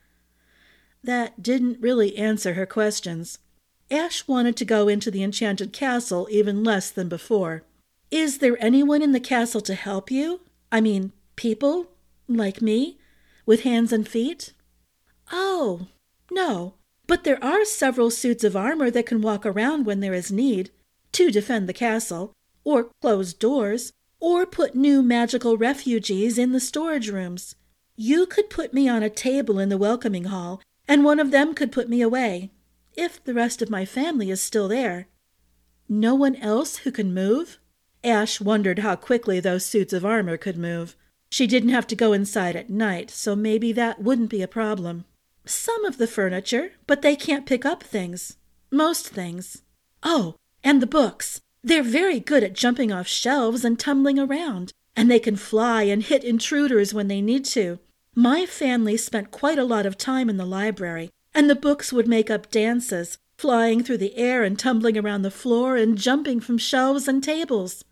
That 1.03 1.41
didn't 1.41 1.81
really 1.81 2.17
answer 2.17 2.53
her 2.53 2.65
questions. 2.65 3.39
Ash 3.89 4.27
wanted 4.27 4.55
to 4.57 4.65
go 4.65 4.88
into 4.88 5.12
the 5.12 5.24
enchanted 5.24 5.74
castle 5.74 6.27
even 6.31 6.63
less 6.63 6.89
than 6.89 7.10
before. 7.10 7.63
Is 8.10 8.39
there 8.39 8.57
anyone 8.63 9.01
in 9.01 9.12
the 9.12 9.19
castle 9.19 9.62
to 9.62 9.75
help 9.75 10.10
you? 10.10 10.41
I 10.71 10.81
mean, 10.81 11.12
people, 11.36 11.91
like 12.27 12.62
me, 12.62 12.98
with 13.45 13.63
hands 13.63 13.93
and 13.93 14.07
feet? 14.07 14.53
Oh, 15.31 15.88
no, 16.31 16.75
but 17.07 17.24
there 17.24 17.43
are 17.43 17.65
several 17.65 18.10
suits 18.10 18.43
of 18.43 18.55
armor 18.55 18.89
that 18.89 19.05
can 19.05 19.21
walk 19.21 19.45
around 19.45 19.86
when 19.86 20.00
there 20.00 20.13
is 20.13 20.31
need, 20.31 20.71
to 21.13 21.32
defend 21.32 21.68
the 21.68 21.74
castle, 21.74 22.34
or 22.63 22.89
close 23.01 23.34
doors, 23.34 23.94
or 24.20 24.46
put 24.46 24.75
new 24.75 25.01
magical 25.01 25.58
refugees 25.58 26.38
in 26.38 26.51
the 26.51 26.60
storage 26.60 27.10
rooms. 27.10 27.56
You 27.96 28.25
could 28.25 28.50
put 28.50 28.74
me 28.74 28.88
on 28.88 29.03
a 29.03 29.10
table 29.10 29.60
in 29.60 29.70
the 29.70 29.77
welcoming 29.77 30.25
hall, 30.25 30.62
and 30.88 31.03
one 31.03 31.20
of 31.20 31.32
them 31.32 31.53
could 31.53 31.72
put 31.72 31.89
me 31.89 32.01
away 32.01 32.51
if 32.96 33.24
the 33.24 33.34
rest 33.34 33.62
of 33.62 33.70
my 33.70 33.86
family 33.86 34.30
is 34.30 34.41
still 34.41 34.68
there. 34.68 35.08
No 35.88 36.15
one 36.15 36.36
else 36.38 36.77
who 36.77 36.91
can 36.91 37.13
move? 37.13 37.60
Ash 38.03 38.41
wondered 38.41 38.80
how 38.80 38.96
quickly 38.96 39.39
those 39.39 39.65
suits 39.65 39.94
of 39.94 40.06
armor 40.06 40.38
could 40.38 40.58
move. 40.58 40.96
She 41.30 41.48
didn't 41.48 41.70
have 41.70 41.88
to 41.88 41.96
go 41.96 42.13
inside 42.13 42.56
at 42.56 42.70
night, 42.70 43.10
so 43.10 43.36
maybe 43.36 43.72
that 43.74 44.01
wouldn't 44.01 44.30
be 44.30 44.41
a 44.41 44.48
problem. 44.48 45.06
Some 45.46 45.86
of 45.86 45.98
the 45.98 46.08
furniture, 46.08 46.74
but 46.88 47.01
they 47.01 47.15
can't 47.15 47.46
pick 47.46 47.65
up 47.65 47.84
things. 47.84 48.38
Most 48.70 49.08
things. 49.08 49.63
Oh, 50.03 50.36
and 50.63 50.82
the 50.82 50.88
books. 50.88 51.41
They're 51.63 51.84
very 51.84 52.20
good 52.20 52.44
at 52.44 52.53
jumping 52.53 52.91
off 52.91 53.08
shelves 53.08 53.63
and 53.63 53.80
tumbling 53.80 54.18
around, 54.18 54.74
and 54.96 55.10
they 55.10 55.20
can 55.20 55.36
fly 55.36 55.84
and 55.84 56.01
hit 56.01 56.24
intruders 56.24 56.94
when 56.94 57.08
they 57.08 57.22
need 57.22 57.46
to. 57.46 57.80
My 58.15 58.46
family 58.46 58.98
spent 58.98 59.32
quite 59.32 59.60
a 59.60 59.63
lot 59.63 59.86
of 59.86 59.98
time 59.98 60.30
in 60.30 60.38
the 60.38 60.46
library, 60.46 61.12
and 61.34 61.50
the 61.50 61.56
books 61.56 61.94
would 61.94 62.08
make 62.08 62.30
up 62.30 62.51
dances, 62.51 63.18
flying 63.38 63.84
through 63.84 63.98
the 63.98 64.18
air 64.18 64.44
and 64.44 64.60
tumbling 64.60 64.98
around 64.98 65.22
the 65.22 65.32
floor 65.32 65.77
and 65.77 65.98
jumping 65.98 66.39
from 66.39 66.58
shelves 66.58 67.08
and 67.08 67.24
tables. 67.24 67.86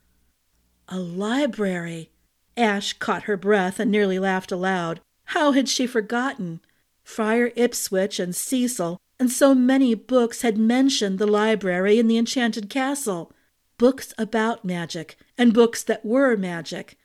A 0.88 0.99
library! 0.99 2.11
Ash 2.57 2.93
caught 2.93 3.23
her 3.23 3.38
breath 3.38 3.79
and 3.79 3.89
nearly 3.89 4.19
laughed 4.19 4.51
aloud. 4.51 4.99
How 5.25 5.53
had 5.53 5.69
she 5.69 5.88
forgotten? 5.88 6.59
Friar 7.03 7.51
Ipswich 7.55 8.19
and 8.19 8.35
Cecil 8.35 8.99
and 9.19 9.31
so 9.31 9.53
many 9.53 9.93
books 9.93 10.41
had 10.41 10.57
mentioned 10.57 11.19
the 11.19 11.27
library 11.27 11.99
in 11.99 12.07
the 12.07 12.17
enchanted 12.17 12.69
castle. 12.69 13.31
Books 13.77 14.13
about 14.17 14.65
magic, 14.65 15.17
and 15.38 15.53
books 15.53 15.83
that 15.83 16.05
were 16.05 16.35
magic. 16.35 16.97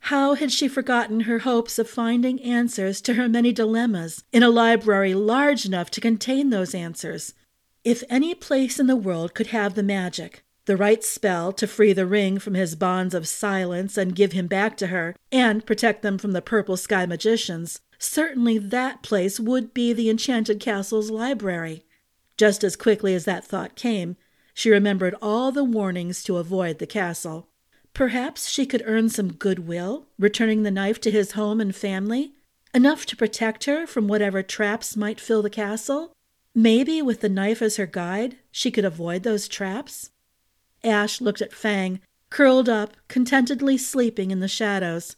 How 0.00 0.34
had 0.34 0.52
she 0.52 0.68
forgotten 0.68 1.20
her 1.22 1.40
hopes 1.40 1.78
of 1.78 1.90
finding 1.90 2.40
answers 2.40 3.00
to 3.02 3.14
her 3.14 3.28
many 3.28 3.52
dilemmas 3.52 4.22
in 4.32 4.42
a 4.42 4.50
library 4.50 5.14
large 5.14 5.66
enough 5.66 5.90
to 5.92 6.00
contain 6.00 6.50
those 6.50 6.74
answers? 6.74 7.34
If 7.82 8.04
any 8.08 8.34
place 8.34 8.78
in 8.78 8.86
the 8.86 8.96
world 8.96 9.34
could 9.34 9.48
have 9.48 9.74
the 9.74 9.82
magic, 9.82 10.44
the 10.66 10.76
right 10.76 11.02
spell 11.02 11.52
to 11.52 11.66
free 11.66 11.92
the 11.92 12.06
ring 12.06 12.38
from 12.38 12.54
his 12.54 12.74
bonds 12.74 13.14
of 13.14 13.28
silence 13.28 13.96
and 13.96 14.14
give 14.14 14.32
him 14.32 14.48
back 14.48 14.76
to 14.78 14.88
her, 14.88 15.14
and 15.30 15.66
protect 15.66 16.02
them 16.02 16.18
from 16.18 16.32
the 16.32 16.42
purple 16.42 16.76
sky 16.76 17.06
magicians, 17.06 17.80
certainly 17.98 18.58
that 18.58 19.02
place 19.02 19.38
would 19.40 19.72
be 19.74 19.92
the 19.92 20.10
enchanted 20.10 20.60
castle's 20.60 21.10
library. 21.10 21.84
Just 22.36 22.62
as 22.62 22.76
quickly 22.76 23.14
as 23.14 23.24
that 23.24 23.44
thought 23.44 23.76
came, 23.76 24.16
she 24.52 24.70
remembered 24.70 25.14
all 25.20 25.52
the 25.52 25.64
warnings 25.64 26.22
to 26.24 26.38
avoid 26.38 26.78
the 26.78 26.86
castle. 26.86 27.48
Perhaps 27.94 28.48
she 28.48 28.66
could 28.66 28.82
earn 28.84 29.08
some 29.08 29.32
goodwill, 29.32 30.06
returning 30.18 30.62
the 30.62 30.70
knife 30.70 31.00
to 31.00 31.10
his 31.10 31.32
home 31.32 31.60
and 31.60 31.74
family, 31.74 32.32
Enough 32.76 33.06
to 33.06 33.16
protect 33.16 33.64
her 33.64 33.86
from 33.86 34.06
whatever 34.06 34.42
traps 34.42 34.98
might 34.98 35.18
fill 35.18 35.40
the 35.40 35.48
castle? 35.48 36.12
Maybe 36.54 37.00
with 37.00 37.22
the 37.22 37.28
knife 37.30 37.62
as 37.62 37.76
her 37.76 37.86
guide, 37.86 38.36
she 38.50 38.70
could 38.70 38.84
avoid 38.84 39.22
those 39.22 39.48
traps? 39.48 40.10
Ash 40.84 41.22
looked 41.22 41.40
at 41.40 41.54
Fang, 41.54 42.00
curled 42.28 42.68
up, 42.68 42.94
contentedly 43.08 43.78
sleeping 43.78 44.30
in 44.30 44.40
the 44.40 44.46
shadows. 44.46 45.16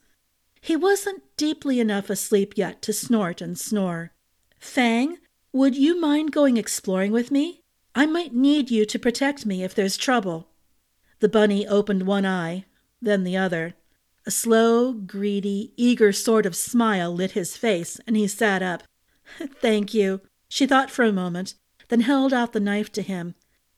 He 0.61 0.77
wasn't 0.77 1.23
deeply 1.37 1.81
enough 1.81 2.11
asleep 2.11 2.55
yet 2.57 2.83
to 2.83 2.93
snort 2.93 3.41
and 3.41 3.59
snore. 3.59 4.13
Fang, 4.59 5.19
would 5.53 5.77
you 5.77 6.01
mind 6.01 6.33
going 6.33 6.57
exploring 6.57 7.13
with 7.13 7.31
me? 7.31 7.63
I 7.95 8.07
might 8.07 8.35
need 8.35 8.71
you 8.71 8.85
to 8.87 8.99
protect 8.99 9.47
me 9.47 9.63
if 9.63 9.75
there's 9.75 9.97
trouble. 9.97 10.49
The 11.21 11.29
bunny 11.29 11.67
opened 11.67 12.05
one 12.05 12.27
eye, 12.27 12.67
then 13.01 13.25
the 13.25 13.37
other. 13.37 13.75
A 14.27 14.31
slow, 14.31 14.93
greedy, 14.93 15.73
eager 15.77 16.13
sort 16.13 16.47
of 16.47 16.55
smile 16.55 17.13
lit 17.13 17.33
his 17.33 17.57
face, 17.57 17.99
and 18.07 18.17
he 18.17 18.29
sat 18.29 18.63
up. 18.63 18.83
Thank 19.61 19.95
you, 19.95 20.21
she 20.49 20.67
thought 20.67 20.91
for 20.91 21.05
a 21.05 21.13
moment, 21.13 21.55
then 21.89 22.01
held 22.01 22.33
out 22.33 22.53
the 22.53 22.61
knife 22.61 22.93
to 22.93 23.03
him. 23.03 23.35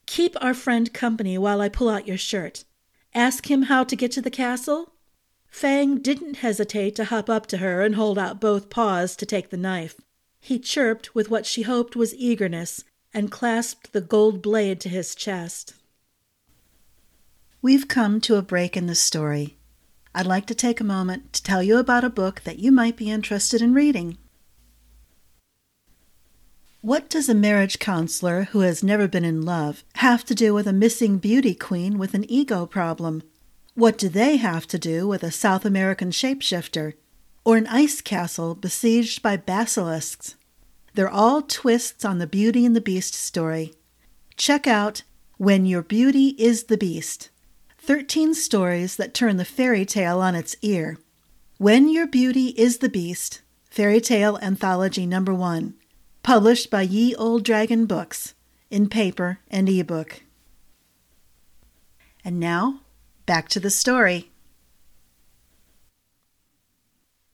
Keep 0.07 0.37
our 0.41 0.55
friend 0.55 0.93
company 0.93 1.39
while 1.39 1.61
I 1.61 1.69
pull 1.69 1.89
out 1.89 2.09
your 2.09 2.19
shirt. 2.19 2.65
Ask 3.15 3.51
him 3.51 3.63
how 3.63 3.85
to 3.85 3.97
get 3.97 4.11
to 4.13 4.23
the 4.23 4.31
castle? 4.31 4.93
Fang 5.51 5.99
didn't 5.99 6.37
hesitate 6.37 6.95
to 6.97 7.05
hop 7.05 7.29
up 7.29 7.47
to 7.49 7.59
her 7.59 7.83
and 7.83 7.97
hold 7.97 8.19
out 8.19 8.41
both 8.41 8.71
paws 8.71 9.15
to 9.17 9.27
take 9.27 9.51
the 9.51 9.57
knife. 9.57 10.01
He 10.41 10.59
chirped 10.59 11.15
with 11.15 11.29
what 11.29 11.45
she 11.45 11.63
hoped 11.63 11.97
was 11.97 12.15
eagerness 12.15 12.85
and 13.13 13.31
clasped 13.31 13.93
the 13.93 14.01
gold 14.01 14.41
blade 14.41 14.81
to 14.81 14.89
his 14.89 15.15
chest. 15.15 15.75
We've 17.61 17.89
come 17.89 18.21
to 18.23 18.37
a 18.37 18.43
break 18.43 18.77
in 18.77 18.87
the 18.87 18.95
story. 18.95 19.59
I'd 20.15 20.27
like 20.27 20.47
to 20.47 20.55
take 20.55 20.81
a 20.81 20.85
moment 20.85 21.33
to 21.35 21.43
tell 21.43 21.63
you 21.63 21.77
about 21.77 22.05
a 22.05 22.11
book 22.11 22.41
that 22.45 22.59
you 22.59 22.73
might 22.73 22.97
be 22.97 23.11
interested 23.11 23.61
in 23.61 23.75
reading. 23.75 24.17
What 26.81 27.11
does 27.11 27.29
a 27.29 27.35
marriage 27.35 27.79
counselor 27.79 28.45
who 28.45 28.61
has 28.61 28.83
never 28.83 29.07
been 29.07 29.25
in 29.25 29.43
love 29.43 29.85
have 29.97 30.25
to 30.25 30.35
do 30.35 30.55
with 30.55 30.67
a 30.67 30.73
missing 30.73 31.19
beauty 31.19 31.55
queen 31.55 31.99
with 31.99 32.15
an 32.15 32.25
ego 32.31 32.65
problem? 32.65 33.23
What 33.81 33.97
do 33.97 34.11
they 34.11 34.37
have 34.37 34.67
to 34.67 34.79
do 34.79 35.09
with 35.09 35.23
a 35.23 35.31
South 35.31 35.65
American 35.65 36.11
shapeshifter? 36.11 36.93
Or 37.47 37.57
an 37.57 37.67
ice 37.67 38.03
castle 38.03 38.55
besieged 38.55 39.23
by 39.23 39.39
basilisks? 39.39 40.35
They're 40.93 41.09
all 41.09 41.41
twists 41.41 42.05
on 42.05 42.19
the 42.19 42.27
Beauty 42.27 42.67
and 42.67 42.77
the 42.77 42.83
Beast 42.83 43.15
story. 43.15 43.73
Check 44.37 44.67
out 44.67 45.03
When 45.39 45.65
Your 45.65 45.81
Beauty 45.81 46.37
is 46.39 46.65
the 46.65 46.77
Beast 46.77 47.31
13 47.79 48.35
stories 48.35 48.97
that 48.97 49.15
turn 49.15 49.39
the 49.39 49.47
fairy 49.47 49.87
tale 49.87 50.21
on 50.21 50.35
its 50.35 50.57
ear. 50.61 50.99
When 51.57 51.89
Your 51.89 52.07
Beauty 52.07 52.49
is 52.59 52.81
the 52.81 52.91
Beast, 52.91 53.41
Fairy 53.71 54.03
Tale 54.03 54.39
Anthology 54.43 55.07
Number 55.07 55.33
1, 55.33 55.73
published 56.23 56.71
by 56.71 56.83
Ye 56.83 57.15
Olde 57.15 57.45
Dragon 57.45 57.87
Books, 57.87 58.35
in 58.71 58.91
paper 58.91 59.39
and 59.51 59.71
ebook. 59.71 60.21
And 62.23 62.39
now, 62.39 62.81
back 63.31 63.49
to 63.49 63.61
the 63.61 63.71
story. 63.71 64.33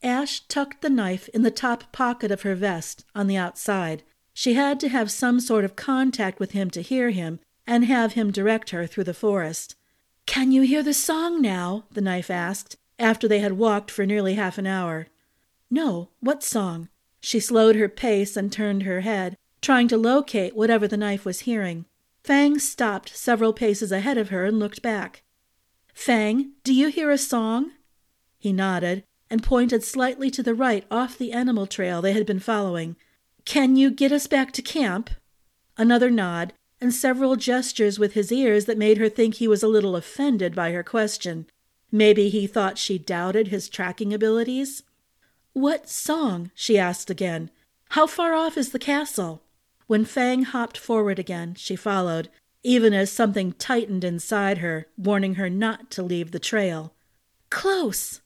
Ash 0.02 0.40
tucked 0.40 0.82
the 0.82 0.90
knife 0.90 1.26
in 1.28 1.40
the 1.40 1.50
top 1.50 1.90
pocket 1.90 2.30
of 2.30 2.42
her 2.42 2.54
vest 2.54 3.06
on 3.14 3.28
the 3.28 3.38
outside. 3.38 4.02
She 4.34 4.52
had 4.52 4.78
to 4.80 4.90
have 4.90 5.10
some 5.10 5.40
sort 5.40 5.64
of 5.64 5.74
contact 5.74 6.38
with 6.38 6.50
him 6.50 6.68
to 6.72 6.82
hear 6.82 7.12
him 7.12 7.40
and 7.66 7.86
have 7.86 8.12
him 8.12 8.30
direct 8.30 8.68
her 8.76 8.86
through 8.86 9.04
the 9.04 9.14
forest. 9.14 9.74
Can 10.26 10.52
you 10.52 10.60
hear 10.60 10.82
the 10.82 10.92
song 10.92 11.40
now? 11.40 11.86
the 11.90 12.02
knife 12.02 12.30
asked, 12.30 12.76
after 12.98 13.26
they 13.26 13.38
had 13.38 13.54
walked 13.54 13.90
for 13.90 14.04
nearly 14.04 14.34
half 14.34 14.58
an 14.58 14.66
hour. 14.66 15.06
No, 15.70 16.10
what 16.20 16.42
song? 16.42 16.90
She 17.22 17.40
slowed 17.40 17.76
her 17.76 17.88
pace 17.88 18.36
and 18.36 18.52
turned 18.52 18.82
her 18.82 19.00
head, 19.00 19.38
trying 19.62 19.88
to 19.88 19.96
locate 19.96 20.54
whatever 20.54 20.86
the 20.86 20.98
knife 20.98 21.24
was 21.24 21.48
hearing. 21.48 21.86
Fang 22.22 22.58
stopped 22.58 23.16
several 23.16 23.54
paces 23.54 23.90
ahead 23.90 24.18
of 24.18 24.28
her 24.28 24.44
and 24.44 24.58
looked 24.58 24.82
back. 24.82 25.22
Fang, 25.96 26.52
do 26.62 26.74
you 26.74 26.88
hear 26.88 27.10
a 27.10 27.18
song? 27.18 27.72
He 28.38 28.52
nodded 28.52 29.02
and 29.28 29.42
pointed 29.42 29.82
slightly 29.82 30.30
to 30.30 30.42
the 30.42 30.54
right 30.54 30.84
off 30.88 31.18
the 31.18 31.32
animal 31.32 31.66
trail 31.66 32.00
they 32.00 32.12
had 32.12 32.26
been 32.26 32.38
following. 32.38 32.96
Can 33.46 33.74
you 33.76 33.90
get 33.90 34.12
us 34.12 34.26
back 34.28 34.52
to 34.52 34.62
camp? 34.62 35.08
Another 35.76 36.10
nod, 36.10 36.52
and 36.82 36.94
several 36.94 37.34
gestures 37.34 37.98
with 37.98 38.12
his 38.12 38.30
ears 38.30 38.66
that 38.66 38.78
made 38.78 38.98
her 38.98 39.08
think 39.08 39.36
he 39.36 39.48
was 39.48 39.62
a 39.62 39.68
little 39.68 39.96
offended 39.96 40.54
by 40.54 40.70
her 40.70 40.84
question. 40.84 41.46
Maybe 41.90 42.28
he 42.28 42.46
thought 42.46 42.78
she 42.78 42.98
doubted 42.98 43.48
his 43.48 43.68
tracking 43.68 44.12
abilities? 44.12 44.82
What 45.54 45.88
song? 45.88 46.52
she 46.54 46.78
asked 46.78 47.10
again. 47.10 47.50
How 47.90 48.06
far 48.06 48.34
off 48.34 48.58
is 48.58 48.70
the 48.70 48.78
castle? 48.78 49.42
When 49.86 50.04
Fang 50.04 50.42
hopped 50.42 50.76
forward 50.76 51.18
again, 51.18 51.54
she 51.54 51.74
followed, 51.74 52.28
even 52.66 52.92
as 52.92 53.12
something 53.12 53.52
tightened 53.52 54.02
inside 54.02 54.58
her, 54.58 54.88
warning 54.98 55.36
her 55.36 55.48
not 55.48 55.88
to 55.88 56.02
leave 56.02 56.32
the 56.32 56.40
trail. 56.40 56.92
Close! 57.48 58.20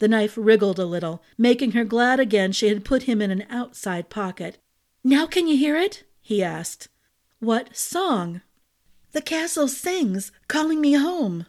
The 0.00 0.08
knife 0.08 0.34
wriggled 0.36 0.80
a 0.80 0.84
little, 0.84 1.22
making 1.38 1.72
her 1.72 1.84
glad 1.84 2.18
again 2.18 2.50
she 2.50 2.66
had 2.66 2.84
put 2.84 3.04
him 3.04 3.22
in 3.22 3.30
an 3.30 3.46
outside 3.48 4.10
pocket. 4.10 4.58
Now 5.04 5.26
can 5.26 5.46
you 5.46 5.56
hear 5.56 5.76
it? 5.76 6.02
he 6.20 6.42
asked. 6.42 6.88
What 7.38 7.76
song? 7.76 8.40
The 9.12 9.22
castle 9.22 9.68
sings, 9.68 10.32
calling 10.48 10.80
me 10.80 10.94
home. 10.94 11.46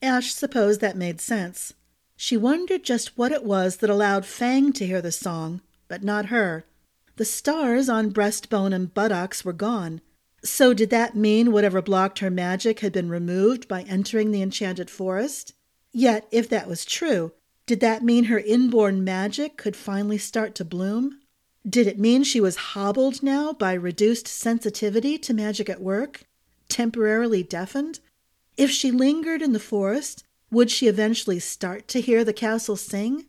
Ash 0.00 0.32
supposed 0.32 0.80
that 0.80 0.96
made 0.96 1.20
sense. 1.20 1.74
She 2.16 2.34
wondered 2.34 2.82
just 2.82 3.18
what 3.18 3.30
it 3.30 3.44
was 3.44 3.76
that 3.76 3.90
allowed 3.90 4.24
Fang 4.24 4.72
to 4.72 4.86
hear 4.86 5.02
the 5.02 5.12
song, 5.12 5.60
but 5.88 6.02
not 6.02 6.26
her. 6.26 6.64
The 7.16 7.26
stars 7.26 7.90
on 7.90 8.10
breastbone 8.10 8.74
and 8.74 8.94
buttocks 8.94 9.44
were 9.44 9.52
gone. 9.52 10.00
So 10.44 10.74
did 10.74 10.90
that 10.90 11.16
mean 11.16 11.52
whatever 11.52 11.80
blocked 11.80 12.18
her 12.18 12.30
magic 12.30 12.80
had 12.80 12.92
been 12.92 13.08
removed 13.08 13.66
by 13.66 13.82
entering 13.82 14.30
the 14.30 14.42
enchanted 14.42 14.90
forest? 14.90 15.54
Yet, 15.90 16.28
if 16.30 16.50
that 16.50 16.68
was 16.68 16.84
true, 16.84 17.32
did 17.66 17.80
that 17.80 18.04
mean 18.04 18.24
her 18.24 18.38
inborn 18.38 19.02
magic 19.02 19.56
could 19.56 19.74
finally 19.74 20.18
start 20.18 20.54
to 20.56 20.64
bloom? 20.64 21.18
Did 21.66 21.86
it 21.86 21.98
mean 21.98 22.24
she 22.24 22.42
was 22.42 22.56
hobbled 22.56 23.22
now 23.22 23.54
by 23.54 23.72
reduced 23.72 24.28
sensitivity 24.28 25.16
to 25.18 25.32
magic 25.32 25.70
at 25.70 25.80
work? 25.80 26.24
Temporarily 26.68 27.42
deafened? 27.42 28.00
If 28.58 28.70
she 28.70 28.90
lingered 28.90 29.40
in 29.40 29.52
the 29.52 29.58
forest, 29.58 30.24
would 30.50 30.70
she 30.70 30.88
eventually 30.88 31.38
start 31.38 31.88
to 31.88 32.02
hear 32.02 32.22
the 32.22 32.34
castle 32.34 32.76
sing? 32.76 33.24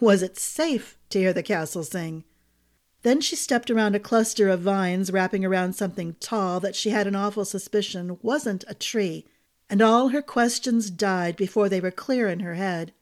Was 0.00 0.22
it 0.22 0.38
safe 0.38 0.98
to 1.08 1.18
hear 1.18 1.32
the 1.32 1.42
castle 1.42 1.82
sing? 1.82 2.24
Then 3.06 3.20
she 3.20 3.36
stepped 3.36 3.70
around 3.70 3.94
a 3.94 4.00
cluster 4.00 4.48
of 4.48 4.62
vines 4.62 5.12
wrapping 5.12 5.44
around 5.44 5.76
something 5.76 6.16
tall 6.18 6.58
that 6.58 6.74
she 6.74 6.90
had 6.90 7.06
an 7.06 7.14
awful 7.14 7.44
suspicion 7.44 8.18
wasn't 8.20 8.64
a 8.66 8.74
tree, 8.74 9.24
and 9.70 9.80
all 9.80 10.08
her 10.08 10.20
questions 10.20 10.90
died 10.90 11.36
before 11.36 11.68
they 11.68 11.80
were 11.80 11.92
clear 11.92 12.26
in 12.26 12.40
her 12.40 12.54
head. 12.54 12.92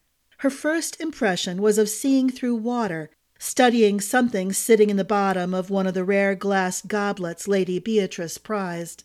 Her 0.40 0.50
first 0.50 1.00
impression 1.00 1.62
was 1.62 1.78
of 1.78 1.88
seeing 1.88 2.28
through 2.28 2.56
water 2.56 3.08
studying 3.38 3.98
something 3.98 4.52
sitting 4.52 4.90
in 4.90 4.98
the 4.98 5.04
bottom 5.04 5.54
of 5.54 5.70
one 5.70 5.86
of 5.86 5.94
the 5.94 6.04
rare 6.04 6.34
glass 6.34 6.82
goblets 6.82 7.48
Lady 7.48 7.78
Beatrice 7.78 8.36
prized. 8.36 9.04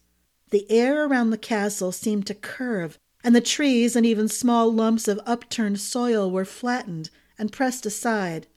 The 0.50 0.70
air 0.70 1.06
around 1.06 1.30
the 1.30 1.38
castle 1.38 1.94
seemed 1.94 2.28
to 2.28 2.36
curve, 2.36 3.00
and 3.24 3.34
the 3.34 3.40
trees 3.40 3.96
and 3.96 4.06
even 4.06 4.28
small 4.28 4.70
lumps 4.70 5.08
of 5.08 5.22
upturned 5.26 5.80
soil 5.80 6.30
were 6.30 6.44
flattened 6.44 7.10
and 7.38 7.54
pressed 7.54 7.86
aside. 7.86 8.48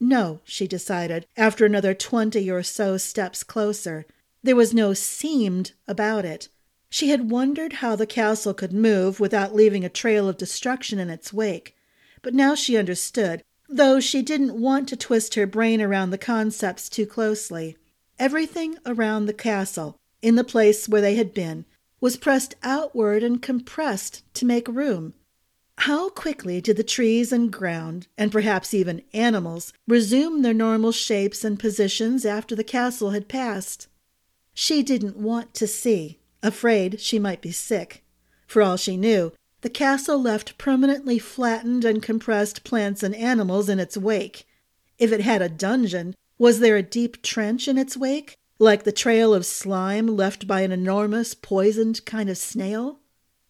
No, 0.00 0.40
she 0.44 0.66
decided, 0.66 1.26
after 1.36 1.66
another 1.66 1.92
twenty 1.92 2.50
or 2.50 2.62
so 2.62 2.96
steps 2.96 3.42
closer. 3.42 4.06
There 4.42 4.56
was 4.56 4.72
no 4.72 4.94
seemed 4.94 5.72
about 5.86 6.24
it. 6.24 6.48
She 6.88 7.10
had 7.10 7.30
wondered 7.30 7.74
how 7.74 7.94
the 7.94 8.06
castle 8.06 8.54
could 8.54 8.72
move 8.72 9.20
without 9.20 9.54
leaving 9.54 9.84
a 9.84 9.90
trail 9.90 10.28
of 10.28 10.38
destruction 10.38 10.98
in 10.98 11.10
its 11.10 11.32
wake, 11.32 11.76
but 12.22 12.34
now 12.34 12.54
she 12.54 12.76
understood 12.76 13.44
though 13.72 14.00
she 14.00 14.20
didn't 14.20 14.60
want 14.60 14.88
to 14.88 14.96
twist 14.96 15.36
her 15.36 15.46
brain 15.46 15.80
around 15.80 16.10
the 16.10 16.18
concepts 16.18 16.88
too 16.88 17.06
closely. 17.06 17.76
Everything 18.18 18.76
around 18.84 19.26
the 19.26 19.32
castle, 19.32 19.96
in 20.20 20.34
the 20.34 20.44
place 20.44 20.88
where 20.88 21.00
they 21.00 21.14
had 21.14 21.32
been, 21.32 21.64
was 22.00 22.16
pressed 22.16 22.56
outward 22.64 23.22
and 23.22 23.40
compressed 23.40 24.22
to 24.34 24.44
make 24.44 24.66
room. 24.66 25.14
How 25.84 26.10
quickly 26.10 26.60
did 26.60 26.76
the 26.76 26.84
trees 26.84 27.32
and 27.32 27.50
ground, 27.50 28.06
and 28.18 28.30
perhaps 28.30 28.74
even 28.74 29.00
animals, 29.14 29.72
resume 29.88 30.42
their 30.42 30.52
normal 30.52 30.92
shapes 30.92 31.42
and 31.42 31.58
positions 31.58 32.26
after 32.26 32.54
the 32.54 32.62
castle 32.62 33.12
had 33.12 33.28
passed? 33.28 33.88
She 34.52 34.82
didn't 34.82 35.16
want 35.16 35.54
to 35.54 35.66
see, 35.66 36.18
afraid 36.42 37.00
she 37.00 37.18
might 37.18 37.40
be 37.40 37.50
sick. 37.50 38.04
For 38.46 38.60
all 38.60 38.76
she 38.76 38.98
knew, 38.98 39.32
the 39.62 39.70
castle 39.70 40.20
left 40.20 40.58
permanently 40.58 41.18
flattened 41.18 41.86
and 41.86 42.02
compressed 42.02 42.62
plants 42.62 43.02
and 43.02 43.14
animals 43.14 43.70
in 43.70 43.80
its 43.80 43.96
wake. 43.96 44.46
If 44.98 45.12
it 45.12 45.22
had 45.22 45.40
a 45.40 45.48
dungeon, 45.48 46.14
was 46.36 46.60
there 46.60 46.76
a 46.76 46.82
deep 46.82 47.22
trench 47.22 47.66
in 47.66 47.78
its 47.78 47.96
wake, 47.96 48.36
like 48.58 48.82
the 48.82 48.92
trail 48.92 49.32
of 49.32 49.46
slime 49.46 50.08
left 50.08 50.46
by 50.46 50.60
an 50.60 50.72
enormous 50.72 51.32
poisoned 51.32 52.04
kind 52.04 52.28
of 52.28 52.36
snail? 52.36 53.00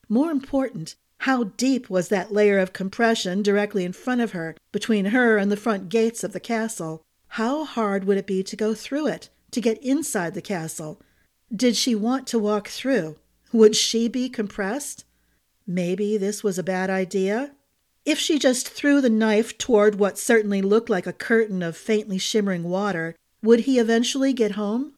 More 0.09 0.31
important, 0.31 0.95
How 1.25 1.45
deep 1.45 1.91
was 1.91 2.09
that 2.09 2.33
layer 2.33 2.59
of 2.59 2.73
compression 2.73 3.43
directly 3.43 3.85
in 3.85 3.93
front 3.93 4.23
of 4.23 4.31
her, 4.33 4.57
between 4.73 5.07
her 5.07 5.37
and 5.37 5.53
the 5.53 5.57
front 5.57 5.91
gates 5.91 6.25
of 6.25 6.33
the 6.33 6.41
castle? 6.41 7.03
How 7.29 7.67
hard 7.67 8.05
would 8.05 8.17
it 8.17 8.27
be 8.27 8.43
to 8.43 8.57
go 8.57 8.73
through 8.73 9.09
it, 9.09 9.29
to 9.51 9.61
get 9.61 9.85
inside 9.85 10.33
the 10.33 10.41
castle? 10.41 10.99
Did 11.55 11.77
she 11.77 11.95
want 11.95 12.27
to 12.29 12.39
walk 12.39 12.69
through? 12.69 13.17
Would 13.53 13.77
she 13.77 14.09
be 14.09 14.31
compressed? 14.31 15.05
Maybe 15.67 16.17
this 16.17 16.43
was 16.43 16.59
a 16.59 16.63
bad 16.63 16.89
idea. 16.89 17.53
If 18.07 18.19
she 18.19 18.39
just 18.39 18.67
threw 18.67 19.03
the 19.03 19.11
knife 19.11 19.59
toward 19.59 19.97
what 19.97 20.19
certainly 20.19 20.63
looked 20.63 20.89
like 20.89 21.07
a 21.07 21.13
curtain 21.13 21.63
of 21.63 21.77
faintly 21.77 22.17
shimmering 22.17 22.63
water, 22.63 23.15
would 23.43 23.61
he 23.61 23.79
eventually 23.79 24.33
get 24.33 24.53
home? 24.53 24.95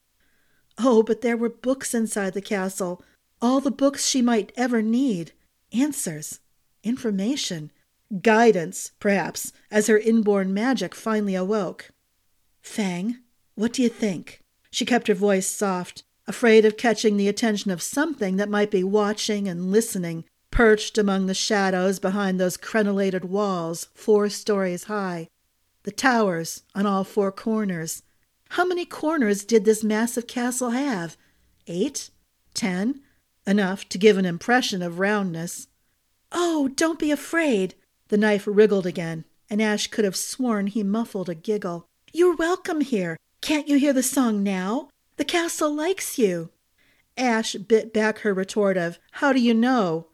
Oh, 0.79 1.03
but 1.03 1.23
there 1.23 1.37
were 1.37 1.49
books 1.49 1.95
inside 1.95 2.35
the 2.35 2.41
castle, 2.41 3.03
all 3.41 3.61
the 3.61 3.73
books 3.73 4.07
she 4.07 4.23
might 4.23 4.53
ever 4.57 4.83
need 4.83 5.33
answers, 5.73 6.41
information, 6.83 7.71
guidance, 8.21 8.93
perhaps, 9.01 9.53
as 9.71 9.87
her 9.87 9.99
inborn 9.99 10.53
magic 10.53 10.95
finally 10.95 11.35
awoke. 11.35 11.91
Fang, 12.61 13.19
what 13.55 13.73
do 13.73 13.83
you 13.83 13.89
think? 13.89 14.43
She 14.71 14.85
kept 14.85 15.09
her 15.09 15.15
voice 15.15 15.47
soft, 15.47 16.05
afraid 16.27 16.65
of 16.65 16.77
catching 16.77 17.17
the 17.17 17.29
attention 17.29 17.71
of 17.71 17.83
something 17.83 18.37
that 18.37 18.49
might 18.49 18.71
be 18.71 18.85
watching 18.85 19.49
and 19.49 19.71
listening, 19.71 20.25
perched 20.51 20.99
among 20.99 21.27
the 21.27 21.35
shadows 21.35 21.99
behind 21.99 22.39
those 22.39 22.57
crenellated 22.57 23.25
walls 23.25 23.89
four 23.95 24.29
stories 24.29 24.85
high. 24.85 25.29
The 25.85 25.91
towers 25.91 26.63
on 26.75 26.87
all 26.87 27.05
four 27.05 27.33
corners. 27.33 28.03
How 28.51 28.65
many 28.65 28.85
corners 28.85 29.45
did 29.45 29.65
this 29.65 29.83
massive 29.83 30.27
castle 30.27 30.71
have? 30.71 31.17
Eight? 31.67 32.11
Ten? 32.55 33.01
Enough 33.47 33.89
to 33.89 33.99
give 33.99 34.19
an 34.19 34.25
impression 34.25 34.83
of 34.83 34.99
roundness. 34.99 35.69
Oh, 36.31 36.69
don't 36.69 36.99
be 36.99 37.11
afraid. 37.11 37.75
The 38.09 38.17
knife 38.17 38.45
wriggled 38.47 38.87
again, 38.87 39.25
and 39.51 39.61
Ash 39.61 39.87
could 39.87 40.05
have 40.05 40.17
sworn 40.17 40.67
he 40.67 40.83
muffled 40.83 41.29
a 41.29 41.35
giggle. 41.35 41.89
You're 42.13 42.37
welcome 42.37 42.81
here. 42.81 43.17
Can't 43.41 43.69
you 43.69 43.79
hear 43.79 43.93
the 43.93 44.03
song 44.03 44.43
now? 44.43 44.89
The 45.17 45.25
castle 45.25 45.75
likes 45.75 46.19
you. 46.19 46.51
Ash 47.17 47.55
bit 47.55 47.93
back 47.93 48.21
her 48.21 48.33
retort 48.33 48.77
of, 48.77 48.99
How 49.13 49.33
do 49.33 49.41
you 49.41 49.55
know? 49.55 50.09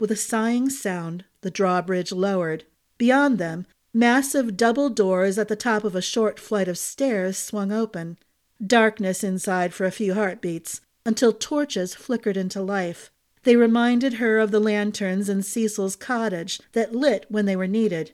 With 0.00 0.10
a 0.10 0.16
sighing 0.16 0.70
sound, 0.70 1.24
the 1.40 1.50
drawbridge 1.50 2.12
lowered. 2.12 2.64
Beyond 2.98 3.38
them, 3.38 3.66
massive 3.94 4.56
double 4.56 4.90
doors 4.90 5.38
at 5.38 5.48
the 5.48 5.56
top 5.56 5.84
of 5.84 5.94
a 5.94 6.02
short 6.02 6.38
flight 6.38 6.68
of 6.68 6.78
stairs 6.78 7.38
swung 7.38 7.72
open. 7.72 8.18
Darkness 8.64 9.22
inside 9.22 9.72
for 9.72 9.86
a 9.86 9.92
few 9.92 10.14
heartbeats, 10.14 10.80
until 11.08 11.32
torches 11.32 11.94
flickered 11.94 12.36
into 12.36 12.60
life. 12.60 13.10
They 13.44 13.56
reminded 13.56 14.14
her 14.14 14.38
of 14.38 14.50
the 14.50 14.60
lanterns 14.60 15.30
in 15.30 15.42
Cecil's 15.42 15.96
cottage 15.96 16.60
that 16.72 16.94
lit 16.94 17.24
when 17.30 17.46
they 17.46 17.56
were 17.56 17.66
needed. 17.66 18.12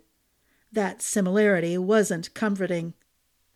That 0.71 1.03
similarity 1.03 1.77
wasn't 1.77 2.33
comforting. 2.35 2.95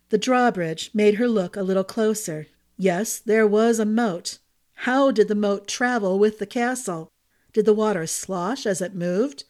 The 0.09 0.17
drawbridge 0.17 0.91
made 0.93 1.15
her 1.15 1.29
look 1.29 1.55
a 1.55 1.63
little 1.63 1.85
closer. 1.85 2.47
Yes, 2.75 3.17
there 3.17 3.47
was 3.47 3.79
a 3.79 3.85
moat. 3.85 4.39
How 4.73 5.09
did 5.09 5.29
the 5.29 5.35
moat 5.35 5.69
travel 5.69 6.19
with 6.19 6.39
the 6.39 6.45
castle? 6.45 7.09
Did 7.53 7.63
the 7.63 7.73
water 7.73 8.05
slosh 8.07 8.65
as 8.65 8.81
it 8.81 8.93
moved? 8.93 9.45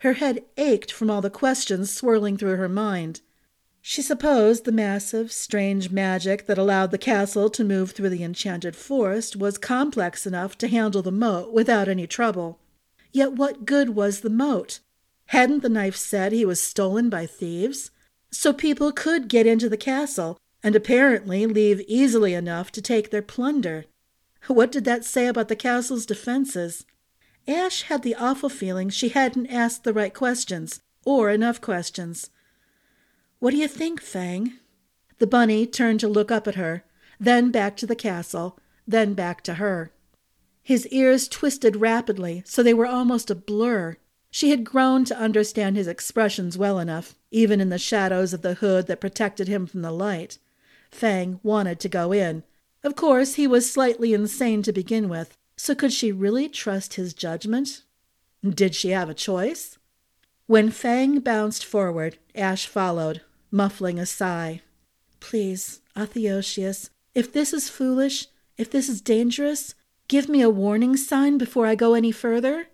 Her 0.00 0.12
head 0.12 0.44
ached 0.58 0.92
from 0.92 1.10
all 1.10 1.22
the 1.22 1.30
questions 1.30 1.90
swirling 1.90 2.36
through 2.36 2.56
her 2.56 2.68
mind. 2.68 3.22
She 3.82 4.02
supposed 4.02 4.64
the 4.64 4.72
massive, 4.72 5.32
strange 5.32 5.90
magic 5.90 6.46
that 6.46 6.58
allowed 6.58 6.90
the 6.90 6.98
castle 6.98 7.48
to 7.50 7.64
move 7.64 7.92
through 7.92 8.10
the 8.10 8.22
enchanted 8.22 8.76
forest 8.76 9.36
was 9.36 9.56
complex 9.56 10.26
enough 10.26 10.58
to 10.58 10.68
handle 10.68 11.02
the 11.02 11.10
moat 11.10 11.52
without 11.52 11.88
any 11.88 12.06
trouble. 12.06 12.58
Yet 13.12 13.32
what 13.32 13.64
good 13.64 13.90
was 13.90 14.20
the 14.20 14.30
moat? 14.30 14.80
Hadn't 15.26 15.62
the 15.62 15.68
knife 15.68 15.96
said 15.96 16.32
he 16.32 16.44
was 16.44 16.60
stolen 16.60 17.08
by 17.08 17.24
thieves? 17.26 17.90
So 18.30 18.52
people 18.52 18.92
could 18.92 19.28
get 19.28 19.46
into 19.46 19.68
the 19.68 19.76
castle 19.76 20.38
and 20.62 20.76
apparently 20.76 21.46
leave 21.46 21.80
easily 21.88 22.34
enough 22.34 22.70
to 22.72 22.82
take 22.82 23.10
their 23.10 23.22
plunder. 23.22 23.86
What 24.46 24.70
did 24.70 24.84
that 24.84 25.04
say 25.04 25.26
about 25.26 25.48
the 25.48 25.56
castle's 25.56 26.06
defenses? 26.06 26.84
Ash 27.48 27.82
had 27.82 28.02
the 28.02 28.14
awful 28.14 28.48
feeling 28.48 28.90
she 28.90 29.08
hadn't 29.08 29.46
asked 29.46 29.84
the 29.84 29.92
right 29.92 30.12
questions, 30.12 30.80
or 31.04 31.30
enough 31.30 31.60
questions. 31.60 32.30
What 33.40 33.52
do 33.52 33.56
you 33.56 33.68
think, 33.68 34.02
Fang? 34.02 34.52
The 35.18 35.26
bunny 35.26 35.66
turned 35.66 35.98
to 36.00 36.08
look 36.08 36.30
up 36.30 36.46
at 36.46 36.56
her, 36.56 36.84
then 37.18 37.50
back 37.50 37.74
to 37.78 37.86
the 37.86 37.96
castle, 37.96 38.58
then 38.86 39.14
back 39.14 39.42
to 39.44 39.54
her. 39.54 39.92
His 40.62 40.86
ears 40.88 41.26
twisted 41.26 41.76
rapidly 41.76 42.42
so 42.44 42.62
they 42.62 42.74
were 42.74 42.86
almost 42.86 43.30
a 43.30 43.34
blur. 43.34 43.96
She 44.30 44.50
had 44.50 44.62
grown 44.62 45.06
to 45.06 45.18
understand 45.18 45.74
his 45.76 45.88
expressions 45.88 46.58
well 46.58 46.78
enough, 46.78 47.14
even 47.30 47.62
in 47.62 47.70
the 47.70 47.78
shadows 47.78 48.34
of 48.34 48.42
the 48.42 48.54
hood 48.54 48.86
that 48.88 49.00
protected 49.00 49.48
him 49.48 49.66
from 49.66 49.80
the 49.80 49.90
light. 49.90 50.36
Fang 50.90 51.40
wanted 51.42 51.80
to 51.80 51.88
go 51.88 52.12
in. 52.12 52.44
Of 52.84 52.94
course, 52.94 53.34
he 53.34 53.46
was 53.46 53.70
slightly 53.70 54.12
insane 54.12 54.62
to 54.64 54.72
begin 54.72 55.08
with, 55.08 55.38
so 55.56 55.74
could 55.74 55.94
she 55.94 56.12
really 56.12 56.48
trust 56.50 56.94
his 56.94 57.14
judgment? 57.14 57.84
Did 58.46 58.74
she 58.74 58.90
have 58.90 59.08
a 59.08 59.14
choice? 59.14 59.78
When 60.46 60.70
Fang 60.70 61.20
bounced 61.20 61.64
forward, 61.64 62.18
Ash 62.34 62.66
followed, 62.66 63.22
muffling 63.50 63.98
a 63.98 64.06
sigh. 64.06 64.62
Please, 65.20 65.80
Athosius, 65.96 66.90
if 67.14 67.32
this 67.32 67.52
is 67.52 67.68
foolish, 67.68 68.26
if 68.56 68.70
this 68.70 68.88
is 68.88 69.00
dangerous, 69.00 69.74
give 70.08 70.28
me 70.28 70.42
a 70.42 70.50
warning 70.50 70.96
sign 70.96 71.38
before 71.38 71.66
I 71.66 71.74
go 71.74 71.94
any 71.94 72.12
further. 72.12 72.68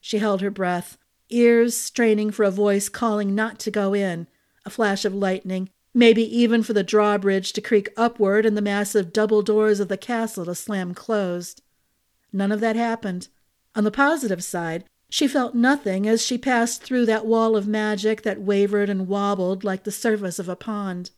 She 0.00 0.18
held 0.18 0.40
her 0.40 0.50
breath, 0.50 0.98
ears 1.30 1.76
straining 1.76 2.30
for 2.30 2.44
a 2.44 2.50
voice 2.50 2.88
calling 2.88 3.34
not 3.34 3.58
to 3.60 3.70
go 3.70 3.94
in, 3.94 4.28
a 4.64 4.70
flash 4.70 5.04
of 5.04 5.14
lightning, 5.14 5.70
maybe 5.94 6.22
even 6.36 6.62
for 6.62 6.72
the 6.72 6.82
drawbridge 6.82 7.52
to 7.52 7.60
creak 7.60 7.88
upward 7.96 8.44
and 8.44 8.56
the 8.56 8.62
massive 8.62 9.12
double 9.12 9.42
doors 9.42 9.80
of 9.80 9.88
the 9.88 9.96
castle 9.96 10.44
to 10.44 10.54
slam 10.54 10.94
closed. 10.94 11.62
None 12.32 12.52
of 12.52 12.60
that 12.60 12.76
happened. 12.76 13.28
On 13.74 13.84
the 13.84 13.90
positive 13.90 14.42
side, 14.42 14.84
she 15.14 15.28
felt 15.28 15.54
nothing 15.54 16.08
as 16.08 16.26
she 16.26 16.36
passed 16.36 16.82
through 16.82 17.06
that 17.06 17.24
wall 17.24 17.54
of 17.54 17.68
magic 17.68 18.22
that 18.22 18.40
wavered 18.40 18.90
and 18.90 19.06
wobbled 19.06 19.62
like 19.62 19.84
the 19.84 19.92
surface 19.92 20.40
of 20.40 20.48
a 20.48 20.56
pond. 20.56 21.12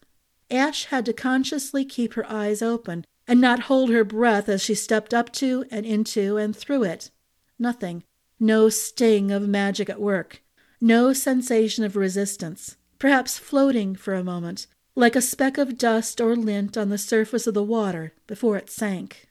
Ash 0.51 0.85
had 0.85 1.07
to 1.07 1.15
consciously 1.15 1.83
keep 1.83 2.13
her 2.13 2.31
eyes 2.31 2.61
open 2.61 3.07
and 3.27 3.41
not 3.41 3.71
hold 3.71 3.89
her 3.89 4.05
breath 4.05 4.51
as 4.51 4.61
she 4.61 4.75
stepped 4.75 5.15
up 5.15 5.33
to 5.33 5.65
and 5.71 5.87
into 5.87 6.37
and 6.37 6.55
through 6.55 6.83
it. 6.83 7.11
Nothing. 7.59 8.05
No 8.39 8.69
sting 8.69 9.31
of 9.31 9.49
magic 9.49 9.89
at 9.89 9.99
work. 9.99 10.43
No 10.79 11.15
sensation 11.15 11.83
of 11.83 11.97
resistance. 11.97 12.77
Perhaps 12.99 13.39
floating 13.39 13.97
for 13.97 14.13
a 14.13 14.23
moment, 14.23 14.67
like 14.95 15.17
a 15.17 15.23
speck 15.23 15.57
of 15.57 15.79
dust 15.79 16.21
or 16.21 16.37
lint 16.37 16.77
on 16.77 16.91
the 16.91 16.99
surface 16.99 17.47
of 17.47 17.55
the 17.55 17.63
water 17.63 18.13
before 18.27 18.59
it 18.59 18.69
sank. 18.69 19.26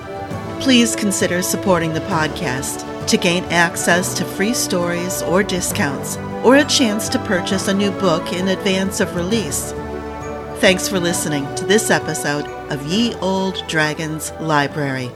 Please 0.61 0.95
consider 0.95 1.41
supporting 1.41 1.93
the 1.93 2.01
podcast 2.01 2.87
to 3.07 3.17
gain 3.17 3.43
access 3.45 4.13
to 4.15 4.25
free 4.25 4.53
stories 4.53 5.21
or 5.21 5.43
discounts, 5.43 6.17
or 6.43 6.57
a 6.57 6.65
chance 6.65 7.09
to 7.09 7.19
purchase 7.19 7.67
a 7.67 7.73
new 7.73 7.91
book 7.91 8.33
in 8.33 8.47
advance 8.47 8.99
of 8.99 9.15
release. 9.15 9.71
Thanks 10.59 10.87
for 10.87 10.99
listening 10.99 11.43
to 11.55 11.65
this 11.65 11.89
episode 11.89 12.45
of 12.71 12.85
Ye 12.85 13.15
Olde 13.15 13.63
Dragon's 13.67 14.31
Library. 14.39 15.11